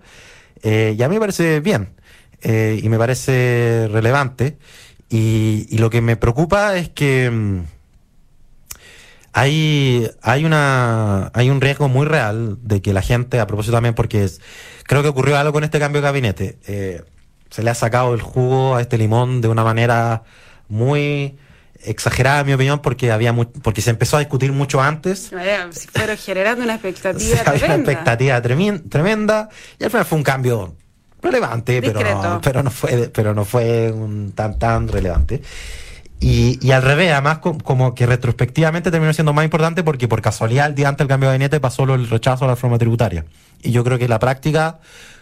Eh, 0.64 0.96
y 0.98 1.02
a 1.04 1.10
mí 1.10 1.16
me 1.16 1.20
parece 1.22 1.60
bien 1.60 1.90
eh, 2.42 2.80
y 2.82 2.90
me 2.90 2.98
parece 2.98 3.88
relevante. 3.92 4.58
Y, 5.10 5.68
y 5.70 5.78
lo 5.78 5.90
que 5.90 6.02
me 6.02 6.18
preocupa 6.18 6.78
es 6.78 6.90
que 6.90 7.30
mm, 7.32 7.62
hay, 9.34 10.10
hay, 10.22 10.46
una, 10.46 11.32
hay 11.34 11.50
un 11.50 11.62
riesgo 11.62 11.90
muy 11.90 12.06
real 12.06 12.58
de 12.62 12.82
que 12.82 12.94
la 12.94 13.02
gente, 13.02 13.40
a 13.40 13.48
propósito 13.48 13.76
también, 13.78 13.94
porque 13.96 14.24
es- 14.24 14.42
creo 14.84 15.04
que 15.04 15.10
ocurrió 15.10 15.38
algo 15.38 15.54
con 15.54 15.64
este 15.64 15.80
cambio 15.80 16.02
de 16.02 16.08
gabinete, 16.08 16.58
eh, 16.68 17.04
se 17.50 17.64
le 17.64 17.70
ha 17.70 17.76
sacado 17.76 18.14
el 18.14 18.22
jugo 18.22 18.76
a 18.76 18.82
este 18.82 18.98
limón 18.98 19.42
de 19.42 19.48
una 19.48 19.64
manera 19.64 20.24
muy 20.70 21.38
exagerada, 21.84 22.44
mi 22.44 22.54
opinión, 22.54 22.80
porque, 22.82 23.12
había 23.12 23.34
mu- 23.34 23.52
porque 23.62 23.82
se 23.82 23.90
empezó 23.90 24.18
a 24.18 24.20
discutir 24.20 24.52
mucho 24.52 24.82
antes. 24.82 25.32
Si 25.72 25.88
fuera 25.88 26.16
generando 26.18 26.64
una 26.64 26.74
expectativa 26.82 27.40
había 27.42 27.52
una 27.52 27.54
tremenda. 27.60 27.92
expectativa 27.92 28.42
tremenda 28.42 29.50
y 29.80 29.84
al 29.84 29.90
final 29.92 30.06
fue 30.06 30.18
un 30.18 30.24
cambio 30.24 30.76
relevante, 31.22 31.82
pero 31.82 32.00
no, 32.00 32.42
pero 32.42 32.64
no 32.64 32.72
fue, 32.72 33.10
pero 33.14 33.34
no 33.34 33.44
fue 33.46 33.92
un 33.92 34.32
tan 34.34 34.58
tan 34.60 34.88
relevante. 34.88 35.42
Y, 36.20 36.58
y 36.66 36.72
al 36.72 36.82
revés, 36.82 37.12
además 37.12 37.40
como 37.40 37.94
que 37.94 38.08
retrospectivamente 38.08 38.90
terminó 38.90 39.14
siendo 39.14 39.34
más 39.34 39.46
importante 39.46 39.84
porque 39.84 40.08
por 40.08 40.20
casualidad 40.22 40.66
el 40.68 40.74
día 40.76 40.88
antes 40.90 41.00
del 41.00 41.08
cambio 41.10 41.30
de 41.30 41.36
gabinete 41.36 41.60
pasó 41.60 41.84
el 41.84 42.10
rechazo 42.10 42.46
a 42.46 42.48
la 42.48 42.54
reforma 42.56 42.80
tributaria. 42.80 43.24
Y 43.62 43.72
yo 43.72 43.84
creo 43.84 44.00
que 44.00 44.08
la 44.08 44.18
práctica 44.18 44.80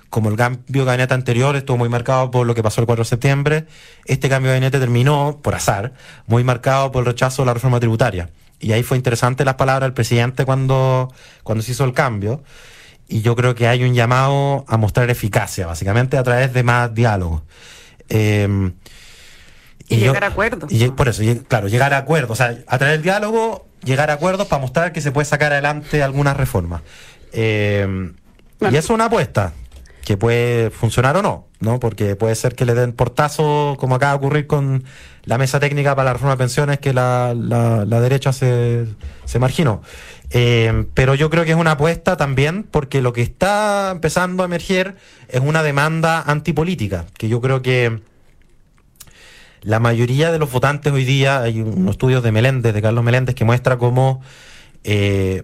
como 0.09 0.29
el 0.29 0.35
cambio 0.35 0.63
de 0.67 0.85
gabinete 0.85 1.13
anterior 1.13 1.55
estuvo 1.55 1.77
muy 1.77 1.89
marcado 1.89 2.31
por 2.31 2.47
lo 2.47 2.55
que 2.55 2.63
pasó 2.63 2.81
el 2.81 2.87
4 2.87 3.03
de 3.03 3.09
septiembre, 3.09 3.65
este 4.05 4.29
cambio 4.29 4.51
de 4.51 4.57
gabinete 4.57 4.79
terminó, 4.79 5.39
por 5.41 5.55
azar, 5.55 5.93
muy 6.27 6.43
marcado 6.43 6.91
por 6.91 7.01
el 7.01 7.07
rechazo 7.07 7.43
a 7.43 7.45
la 7.45 7.53
reforma 7.53 7.79
tributaria. 7.79 8.29
Y 8.59 8.71
ahí 8.71 8.83
fue 8.83 8.97
interesante 8.97 9.43
las 9.43 9.55
palabras 9.55 9.87
del 9.87 9.93
presidente 9.93 10.45
cuando, 10.45 11.13
cuando 11.43 11.63
se 11.63 11.73
hizo 11.73 11.83
el 11.83 11.93
cambio. 11.93 12.43
Y 13.07 13.21
yo 13.21 13.35
creo 13.35 13.53
que 13.53 13.67
hay 13.67 13.83
un 13.83 13.93
llamado 13.93 14.65
a 14.67 14.77
mostrar 14.77 15.09
eficacia, 15.09 15.67
básicamente 15.67 16.17
a 16.17 16.23
través 16.23 16.53
de 16.53 16.63
más 16.63 16.93
diálogo. 16.93 17.43
Em, 18.09 18.73
y, 19.87 19.97
llegar 19.97 20.23
a 20.23 20.27
acuerdos. 20.27 20.71
Y, 20.71 20.89
por 20.89 21.09
eso, 21.09 21.21
claro, 21.47 21.67
llegar 21.67 21.93
a 21.93 21.97
acuerdos. 21.97 22.31
O 22.31 22.35
sea, 22.35 22.57
a 22.65 22.77
través 22.77 22.95
del 22.95 23.03
diálogo, 23.03 23.67
llegar 23.83 24.09
a 24.09 24.13
acuerdos 24.13 24.47
para 24.47 24.61
mostrar 24.61 24.93
que 24.93 25.01
se 25.01 25.11
puede 25.11 25.25
sacar 25.25 25.51
adelante 25.51 26.01
algunas 26.01 26.35
reformas. 26.35 26.81
Em, 27.33 28.15
y 28.61 28.67
eso 28.67 28.77
es 28.77 28.89
una 28.89 29.05
apuesta 29.05 29.53
que 30.05 30.17
puede 30.17 30.69
funcionar 30.69 31.17
o 31.17 31.23
no, 31.23 31.47
¿no? 31.59 31.79
Porque 31.79 32.15
puede 32.15 32.35
ser 32.35 32.55
que 32.55 32.63
le 32.63 32.75
den 32.75 32.93
portazo, 32.93 33.75
como 33.79 33.95
acaba 33.95 34.13
de 34.13 34.17
ocurrir 34.17 34.47
con 34.47 34.83
la 35.23 35.39
mesa 35.39 35.59
técnica 35.59 35.95
para 35.95 36.05
la 36.05 36.13
reforma 36.13 36.35
de 36.35 36.37
pensiones, 36.37 36.79
que 36.79 36.93
la, 36.93 37.33
la, 37.35 37.99
derecha 37.99 38.31
se, 38.31 38.85
se 39.25 39.39
marginó. 39.39 39.81
Eh, 40.29 40.85
pero 40.93 41.15
yo 41.15 41.31
creo 41.31 41.43
que 41.43 41.51
es 41.51 41.57
una 41.57 41.71
apuesta 41.71 42.17
también, 42.17 42.63
porque 42.63 43.01
lo 43.01 43.13
que 43.13 43.23
está 43.23 43.89
empezando 43.91 44.43
a 44.43 44.45
emerger 44.45 44.95
es 45.27 45.41
una 45.41 45.63
demanda 45.63 46.21
antipolítica, 46.21 47.05
que 47.17 47.27
yo 47.27 47.41
creo 47.41 47.63
que 47.63 47.99
la 49.61 49.79
mayoría 49.79 50.31
de 50.31 50.37
los 50.37 50.51
votantes 50.51 50.93
hoy 50.93 51.03
día, 51.03 51.41
hay 51.41 51.61
unos 51.61 51.91
estudios 51.91 52.21
de 52.21 52.31
Meléndez, 52.31 52.75
de 52.75 52.81
Carlos 52.83 53.03
Meléndez, 53.03 53.33
que 53.33 53.43
muestra 53.43 53.79
cómo 53.79 54.21
eh, 54.83 55.43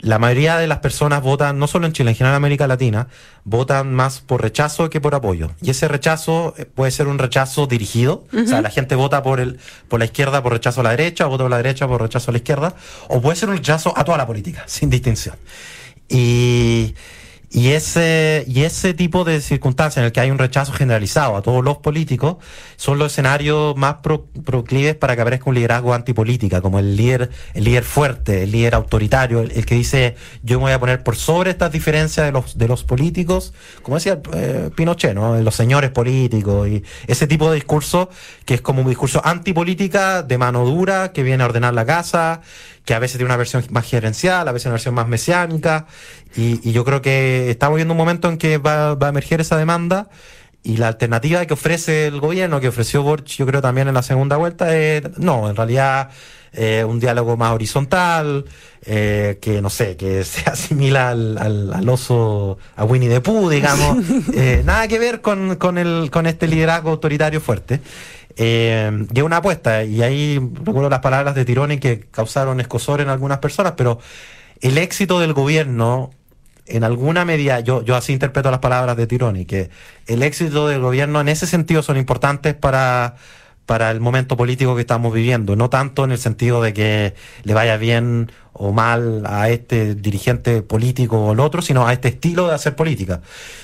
la 0.00 0.18
mayoría 0.18 0.58
de 0.58 0.66
las 0.66 0.78
personas 0.78 1.22
votan, 1.22 1.58
no 1.58 1.66
solo 1.66 1.86
en 1.86 1.92
Chile, 1.92 2.10
en 2.10 2.16
general 2.16 2.34
en 2.34 2.36
América 2.36 2.66
Latina, 2.66 3.08
votan 3.44 3.94
más 3.94 4.20
por 4.20 4.42
rechazo 4.42 4.90
que 4.90 5.00
por 5.00 5.14
apoyo. 5.14 5.50
Y 5.62 5.70
ese 5.70 5.88
rechazo 5.88 6.54
eh, 6.58 6.66
puede 6.66 6.90
ser 6.90 7.06
un 7.06 7.18
rechazo 7.18 7.66
dirigido, 7.66 8.24
o 8.32 8.46
sea, 8.46 8.60
la 8.60 8.70
gente 8.70 8.94
vota 8.94 9.22
por 9.22 9.40
el 9.40 9.58
por 9.88 9.98
la 9.98 10.04
izquierda 10.04 10.42
por 10.42 10.52
rechazo 10.52 10.80
a 10.80 10.84
la 10.84 10.90
derecha, 10.90 11.26
o 11.26 11.30
vota 11.30 11.44
por 11.44 11.50
la 11.50 11.56
derecha 11.58 11.88
por 11.88 12.02
rechazo 12.02 12.30
a 12.30 12.32
la 12.32 12.38
izquierda, 12.38 12.74
o 13.08 13.20
puede 13.20 13.36
ser 13.36 13.48
un 13.48 13.56
rechazo 13.56 13.94
a 13.96 14.04
toda 14.04 14.18
la 14.18 14.26
política, 14.26 14.64
sin 14.66 14.90
distinción. 14.90 15.36
Y 16.08 16.94
y 17.50 17.68
ese, 17.68 18.44
y 18.48 18.64
ese 18.64 18.92
tipo 18.92 19.24
de 19.24 19.40
circunstancias 19.40 19.98
en 19.98 20.04
el 20.04 20.12
que 20.12 20.20
hay 20.20 20.30
un 20.30 20.38
rechazo 20.38 20.72
generalizado 20.72 21.36
a 21.36 21.42
todos 21.42 21.64
los 21.64 21.78
políticos 21.78 22.36
son 22.76 22.98
los 22.98 23.12
escenarios 23.12 23.76
más 23.76 23.96
proclives 24.44 24.96
para 24.96 25.14
que 25.14 25.22
aparezca 25.22 25.48
un 25.48 25.54
liderazgo 25.54 25.94
antipolítica, 25.94 26.60
como 26.60 26.80
el 26.80 26.96
líder, 26.96 27.30
el 27.54 27.64
líder 27.64 27.84
fuerte, 27.84 28.42
el 28.42 28.50
líder 28.50 28.74
autoritario, 28.74 29.40
el, 29.42 29.64
que 29.64 29.76
dice 29.76 30.16
yo 30.42 30.58
me 30.58 30.64
voy 30.64 30.72
a 30.72 30.80
poner 30.80 31.04
por 31.04 31.16
sobre 31.16 31.50
estas 31.50 31.70
diferencias 31.70 32.26
de 32.26 32.32
los, 32.32 32.58
de 32.58 32.66
los 32.66 32.82
políticos, 32.82 33.54
como 33.82 33.96
decía 33.96 34.20
eh, 34.34 34.70
Pinochet, 34.74 35.14
¿no? 35.14 35.40
los 35.40 35.54
señores 35.54 35.90
políticos, 35.90 36.68
y 36.68 36.82
ese 37.06 37.28
tipo 37.28 37.48
de 37.48 37.54
discurso 37.54 38.10
que 38.44 38.54
es 38.54 38.60
como 38.60 38.82
un 38.82 38.88
discurso 38.88 39.22
antipolítica 39.24 40.22
de 40.22 40.36
mano 40.36 40.64
dura, 40.64 41.12
que 41.12 41.22
viene 41.22 41.44
a 41.44 41.46
ordenar 41.46 41.74
la 41.74 41.86
casa, 41.86 42.40
que 42.86 42.94
a 42.94 43.00
veces 43.00 43.18
tiene 43.18 43.26
una 43.26 43.36
versión 43.36 43.64
más 43.70 43.84
gerencial, 43.84 44.46
a 44.48 44.52
veces 44.52 44.66
una 44.66 44.74
versión 44.74 44.94
más 44.94 45.08
mesiánica, 45.08 45.86
y, 46.36 46.72
yo 46.72 46.84
creo 46.84 47.02
que 47.02 47.50
estamos 47.50 47.76
viendo 47.76 47.92
un 47.92 47.98
momento 47.98 48.28
en 48.28 48.38
que 48.38 48.58
va, 48.58 48.92
a 48.92 49.08
emerger 49.08 49.40
esa 49.40 49.56
demanda, 49.58 50.08
y 50.62 50.78
la 50.78 50.88
alternativa 50.88 51.44
que 51.46 51.54
ofrece 51.54 52.06
el 52.06 52.20
gobierno, 52.20 52.60
que 52.60 52.68
ofreció 52.68 53.02
Borch, 53.02 53.36
yo 53.36 53.46
creo 53.46 53.60
también 53.60 53.88
en 53.88 53.94
la 53.94 54.02
segunda 54.02 54.36
vuelta, 54.36 54.76
es, 54.76 55.18
no, 55.18 55.50
en 55.50 55.56
realidad, 55.56 56.10
eh, 56.56 56.84
un 56.84 56.98
diálogo 56.98 57.36
más 57.36 57.52
horizontal, 57.52 58.46
eh, 58.84 59.38
que 59.40 59.60
no 59.60 59.68
sé, 59.68 59.96
que 59.96 60.24
se 60.24 60.48
asimila 60.48 61.10
al, 61.10 61.38
al, 61.38 61.88
oso, 61.88 62.58
a 62.74 62.84
Winnie 62.84 63.08
the 63.08 63.20
Pooh, 63.20 63.50
digamos, 63.50 63.98
eh, 64.34 64.62
nada 64.64 64.88
que 64.88 64.98
ver 64.98 65.20
con, 65.20 65.56
con, 65.56 65.78
el, 65.78 66.10
con 66.10 66.26
este 66.26 66.46
liderazgo 66.48 66.90
autoritario 66.90 67.40
fuerte. 67.40 67.80
Eh, 68.38 69.06
y 69.12 69.18
es 69.18 69.24
una 69.24 69.38
apuesta, 69.38 69.82
y 69.84 70.02
ahí 70.02 70.38
recuerdo 70.38 70.90
las 70.90 71.00
palabras 71.00 71.34
de 71.34 71.44
Tironi 71.44 71.78
que 71.78 72.00
causaron 72.00 72.60
escosor 72.60 73.00
en 73.00 73.08
algunas 73.08 73.38
personas, 73.38 73.72
pero 73.76 73.98
el 74.60 74.76
éxito 74.78 75.20
del 75.20 75.32
gobierno, 75.32 76.10
en 76.66 76.84
alguna 76.84 77.24
medida, 77.24 77.60
yo, 77.60 77.82
yo 77.82 77.96
así 77.96 78.12
interpreto 78.12 78.50
las 78.50 78.60
palabras 78.60 78.96
de 78.96 79.06
Tironi, 79.06 79.46
que 79.46 79.70
el 80.06 80.22
éxito 80.22 80.68
del 80.68 80.80
gobierno 80.80 81.20
en 81.20 81.28
ese 81.28 81.46
sentido 81.46 81.82
son 81.82 81.96
importantes 81.96 82.54
para, 82.54 83.16
para 83.66 83.90
el 83.90 84.00
momento 84.00 84.36
político 84.36 84.74
que 84.74 84.80
estamos 84.80 85.12
viviendo, 85.12 85.56
no 85.56 85.68
tanto 85.68 86.04
en 86.04 86.12
el 86.12 86.18
sentido 86.18 86.62
de 86.62 86.72
que 86.72 87.14
le 87.42 87.54
vaya 87.54 87.76
bien 87.76 88.30
o 88.58 88.72
mal 88.72 89.22
a 89.26 89.48
este 89.50 89.94
dirigente 89.94 90.62
político 90.62 91.18
o 91.18 91.32
el 91.32 91.40
otro, 91.40 91.62
sino 91.62 91.86
a 91.86 91.92
este 91.92 92.08
estilo 92.08 92.48
de 92.48 92.54
hacer 92.54 92.74
política. 92.74 93.20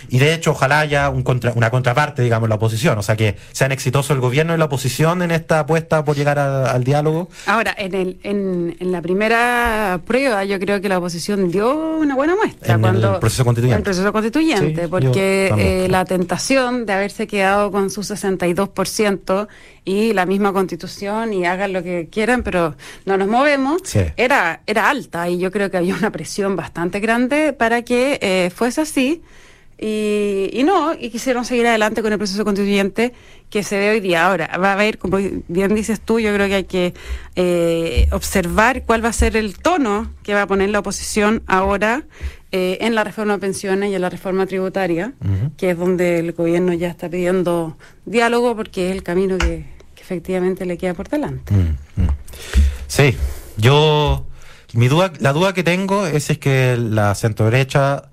Y 0.08 0.18
de 0.18 0.34
hecho, 0.34 0.52
ojalá 0.52 0.80
haya 0.80 1.08
un 1.10 1.22
contra, 1.22 1.52
una 1.54 1.70
contraparte, 1.70 2.22
digamos, 2.22 2.48
la 2.48 2.56
oposición, 2.56 2.98
o 2.98 3.02
sea, 3.02 3.16
que 3.16 3.36
sean 3.52 3.72
exitosos 3.72 4.10
el 4.10 4.20
gobierno 4.20 4.54
y 4.54 4.58
la 4.58 4.66
oposición 4.66 5.22
en 5.22 5.30
esta 5.30 5.60
apuesta 5.60 6.04
por 6.04 6.16
llegar 6.16 6.38
al 6.38 6.84
diálogo. 6.84 7.28
Ahora, 7.46 7.74
en, 7.76 7.94
el, 7.94 8.18
en, 8.22 8.92
la 8.92 9.00
primera 9.00 10.00
prueba, 10.06 10.44
yo 10.44 10.58
creo 10.58 10.80
que 10.80 10.88
la 10.88 10.98
oposición 10.98 11.50
dio 11.50 11.96
una 11.96 12.14
buena 12.14 12.36
muestra. 12.36 12.74
En 12.74 12.80
cuando, 12.80 13.14
el 13.14 13.20
proceso 13.20 13.44
constituyente. 13.44 13.78
El 13.78 13.82
proceso 13.82 14.12
constituyente, 14.12 14.88
porque 14.88 15.52
eh, 15.56 15.88
la 15.88 16.04
tentación 16.04 16.86
de 16.86 16.92
haberse 16.92 17.26
quedado 17.26 17.70
con 17.70 17.90
su 17.90 18.02
62% 18.02 19.48
y 19.84 20.12
la 20.12 20.26
misma 20.26 20.52
constitución 20.52 21.32
y 21.32 21.44
hagan 21.44 21.72
lo 21.72 21.82
que 21.82 22.08
quieran, 22.10 22.42
pero 22.42 22.76
no 23.04 23.16
nos 23.16 23.28
movemos, 23.28 23.82
era, 24.16 24.60
era 24.66 24.81
alta 24.88 25.28
y 25.28 25.38
yo 25.38 25.50
creo 25.50 25.70
que 25.70 25.76
había 25.76 25.94
una 25.94 26.10
presión 26.10 26.56
bastante 26.56 27.00
grande 27.00 27.52
para 27.52 27.82
que 27.82 28.18
eh, 28.22 28.50
fuese 28.54 28.80
así. 28.80 29.22
Y, 29.78 30.48
y, 30.52 30.62
no, 30.62 30.94
y 30.94 31.10
quisieron 31.10 31.44
seguir 31.44 31.66
adelante 31.66 32.02
con 32.02 32.12
el 32.12 32.18
proceso 32.18 32.44
constituyente 32.44 33.12
que 33.52 33.62
se 33.62 33.78
ve 33.78 33.90
hoy 33.90 34.00
día. 34.00 34.26
Ahora, 34.26 34.50
va 34.56 34.70
a 34.70 34.72
haber, 34.72 34.96
como 34.96 35.18
bien 35.46 35.74
dices 35.74 36.00
tú, 36.00 36.18
yo 36.18 36.32
creo 36.32 36.48
que 36.48 36.54
hay 36.54 36.64
que 36.64 36.94
eh, 37.36 38.08
observar 38.10 38.84
cuál 38.84 39.04
va 39.04 39.10
a 39.10 39.12
ser 39.12 39.36
el 39.36 39.58
tono 39.58 40.10
que 40.22 40.32
va 40.32 40.42
a 40.42 40.46
poner 40.46 40.70
la 40.70 40.78
oposición 40.78 41.42
ahora 41.46 42.04
eh, 42.50 42.78
en 42.80 42.94
la 42.94 43.04
reforma 43.04 43.34
de 43.34 43.40
pensiones 43.40 43.90
y 43.90 43.94
en 43.94 44.00
la 44.00 44.08
reforma 44.08 44.46
tributaria, 44.46 45.12
que 45.58 45.70
es 45.70 45.78
donde 45.78 46.18
el 46.18 46.32
gobierno 46.32 46.72
ya 46.72 46.88
está 46.88 47.10
pidiendo 47.10 47.76
diálogo 48.06 48.56
porque 48.56 48.88
es 48.88 48.96
el 48.96 49.02
camino 49.02 49.36
que, 49.36 49.66
efectivamente 50.00 50.66
le 50.66 50.76
queda 50.78 50.94
por 50.94 51.08
delante. 51.08 51.54
Mm, 51.54 52.02
mm. 52.02 52.08
Sí, 52.88 53.16
yo, 53.56 54.26
mi 54.74 54.88
duda, 54.88 55.12
la 55.18 55.32
duda 55.32 55.52
que 55.52 55.62
tengo 55.62 56.06
es, 56.06 56.30
es 56.30 56.38
que 56.38 56.76
la 56.76 57.14
centro 57.14 57.46
derecha 57.46 58.08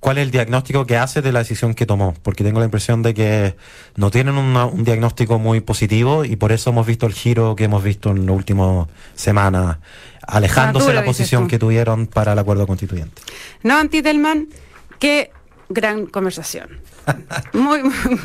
cuál 0.00 0.18
es 0.18 0.22
el 0.22 0.30
diagnóstico 0.30 0.86
que 0.86 0.96
hace 0.96 1.22
de 1.22 1.32
la 1.32 1.40
decisión 1.40 1.74
que 1.74 1.86
tomó, 1.86 2.14
porque 2.22 2.44
tengo 2.44 2.60
la 2.60 2.66
impresión 2.66 3.02
de 3.02 3.14
que 3.14 3.56
no 3.96 4.10
tienen 4.10 4.36
un 4.36 4.84
diagnóstico 4.84 5.38
muy 5.38 5.60
positivo 5.60 6.24
y 6.24 6.36
por 6.36 6.52
eso 6.52 6.70
hemos 6.70 6.86
visto 6.86 7.06
el 7.06 7.12
giro 7.12 7.56
que 7.56 7.64
hemos 7.64 7.82
visto 7.82 8.10
en 8.10 8.26
las 8.26 8.36
últimas 8.36 8.86
semanas, 9.14 9.78
alejándose 10.22 10.88
de 10.88 10.94
la 10.94 11.04
posición 11.04 11.48
que 11.48 11.58
tuvieron 11.58 12.06
para 12.06 12.34
el 12.34 12.38
acuerdo 12.38 12.66
constituyente. 12.66 13.20
No, 13.62 13.78
Antitelman, 13.78 14.48
que 14.98 15.30
gran 15.68 16.06
conversación. 16.06 16.80
Muy, 17.52 17.82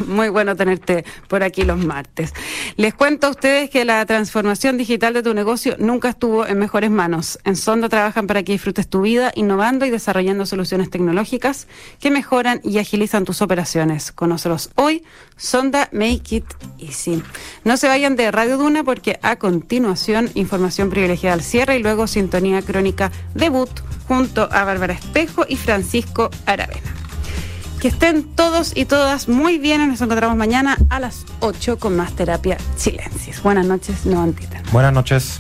muy 0.08 0.30
bueno 0.30 0.56
tenerte 0.56 1.06
por 1.28 1.44
aquí 1.44 1.64
los 1.64 1.78
martes. 1.78 2.34
Les 2.78 2.94
cuento 2.94 3.28
a 3.28 3.30
ustedes 3.30 3.70
que 3.70 3.86
la 3.86 4.06
transformación 4.06 4.78
digital 4.78 5.14
de 5.14 5.24
tu 5.24 5.34
negocio 5.34 5.76
nunca 5.78 6.10
estuvo 6.10 6.48
en 6.48 6.58
mejores 6.58 6.90
manos. 6.90 7.40
En 7.46 7.56
Sonda 7.56 7.90
trabajan 7.90 8.28
para 8.28 8.44
que 8.44 8.54
disfrutes 8.54 8.88
tu 8.88 9.02
vida, 9.02 9.32
innovando 9.36 9.86
y 9.86 9.90
desarrollando 9.90 10.46
soluciones 10.46 10.90
tecnológicas 10.90 11.68
que 12.00 12.12
mejoran 12.12 12.60
y 12.64 12.80
agilizan 12.80 13.26
tus 13.26 13.42
operaciones. 13.42 14.12
Conócelos 14.12 14.72
hoy. 14.76 15.04
Sonda 15.38 15.90
Make 15.92 16.36
It 16.36 16.46
Easy. 16.80 17.24
No 17.64 17.78
se 17.78 17.88
vayan 17.88 18.16
de 18.16 18.32
Radio 18.32 18.58
Duna 18.58 18.84
porque 18.84 19.20
a 19.22 19.38
continuación 19.38 20.30
información 20.36 20.90
privilegiada 20.90 21.34
al 21.34 21.42
cierre 21.42 21.78
y 21.78 21.84
luego 21.84 22.08
sintonía 22.08 22.62
crónica 22.62 23.12
debut 23.34 23.70
junto 24.08 24.50
a 24.52 24.64
Bárbara 24.64 24.94
Espejo 24.94 25.46
y 25.48 25.56
Francisco 25.56 26.30
Aravena. 26.46 26.92
Que 27.82 27.88
estén 27.88 28.24
todos 28.24 28.74
y 28.76 28.86
todas 28.86 29.28
muy 29.28 29.58
bien. 29.58 29.90
Nos 29.90 30.02
encontramos 30.02 30.38
mañana 30.38 30.78
a 30.90 31.00
las 31.00 31.26
8 31.40 31.80
con 31.80 31.98
más 31.98 32.16
terapia 32.16 32.58
chilensis. 32.78 33.42
Buenas 33.42 33.66
noches, 33.66 34.06
no 34.06 34.22
Buenas 34.72 34.94
noches. 34.94 35.40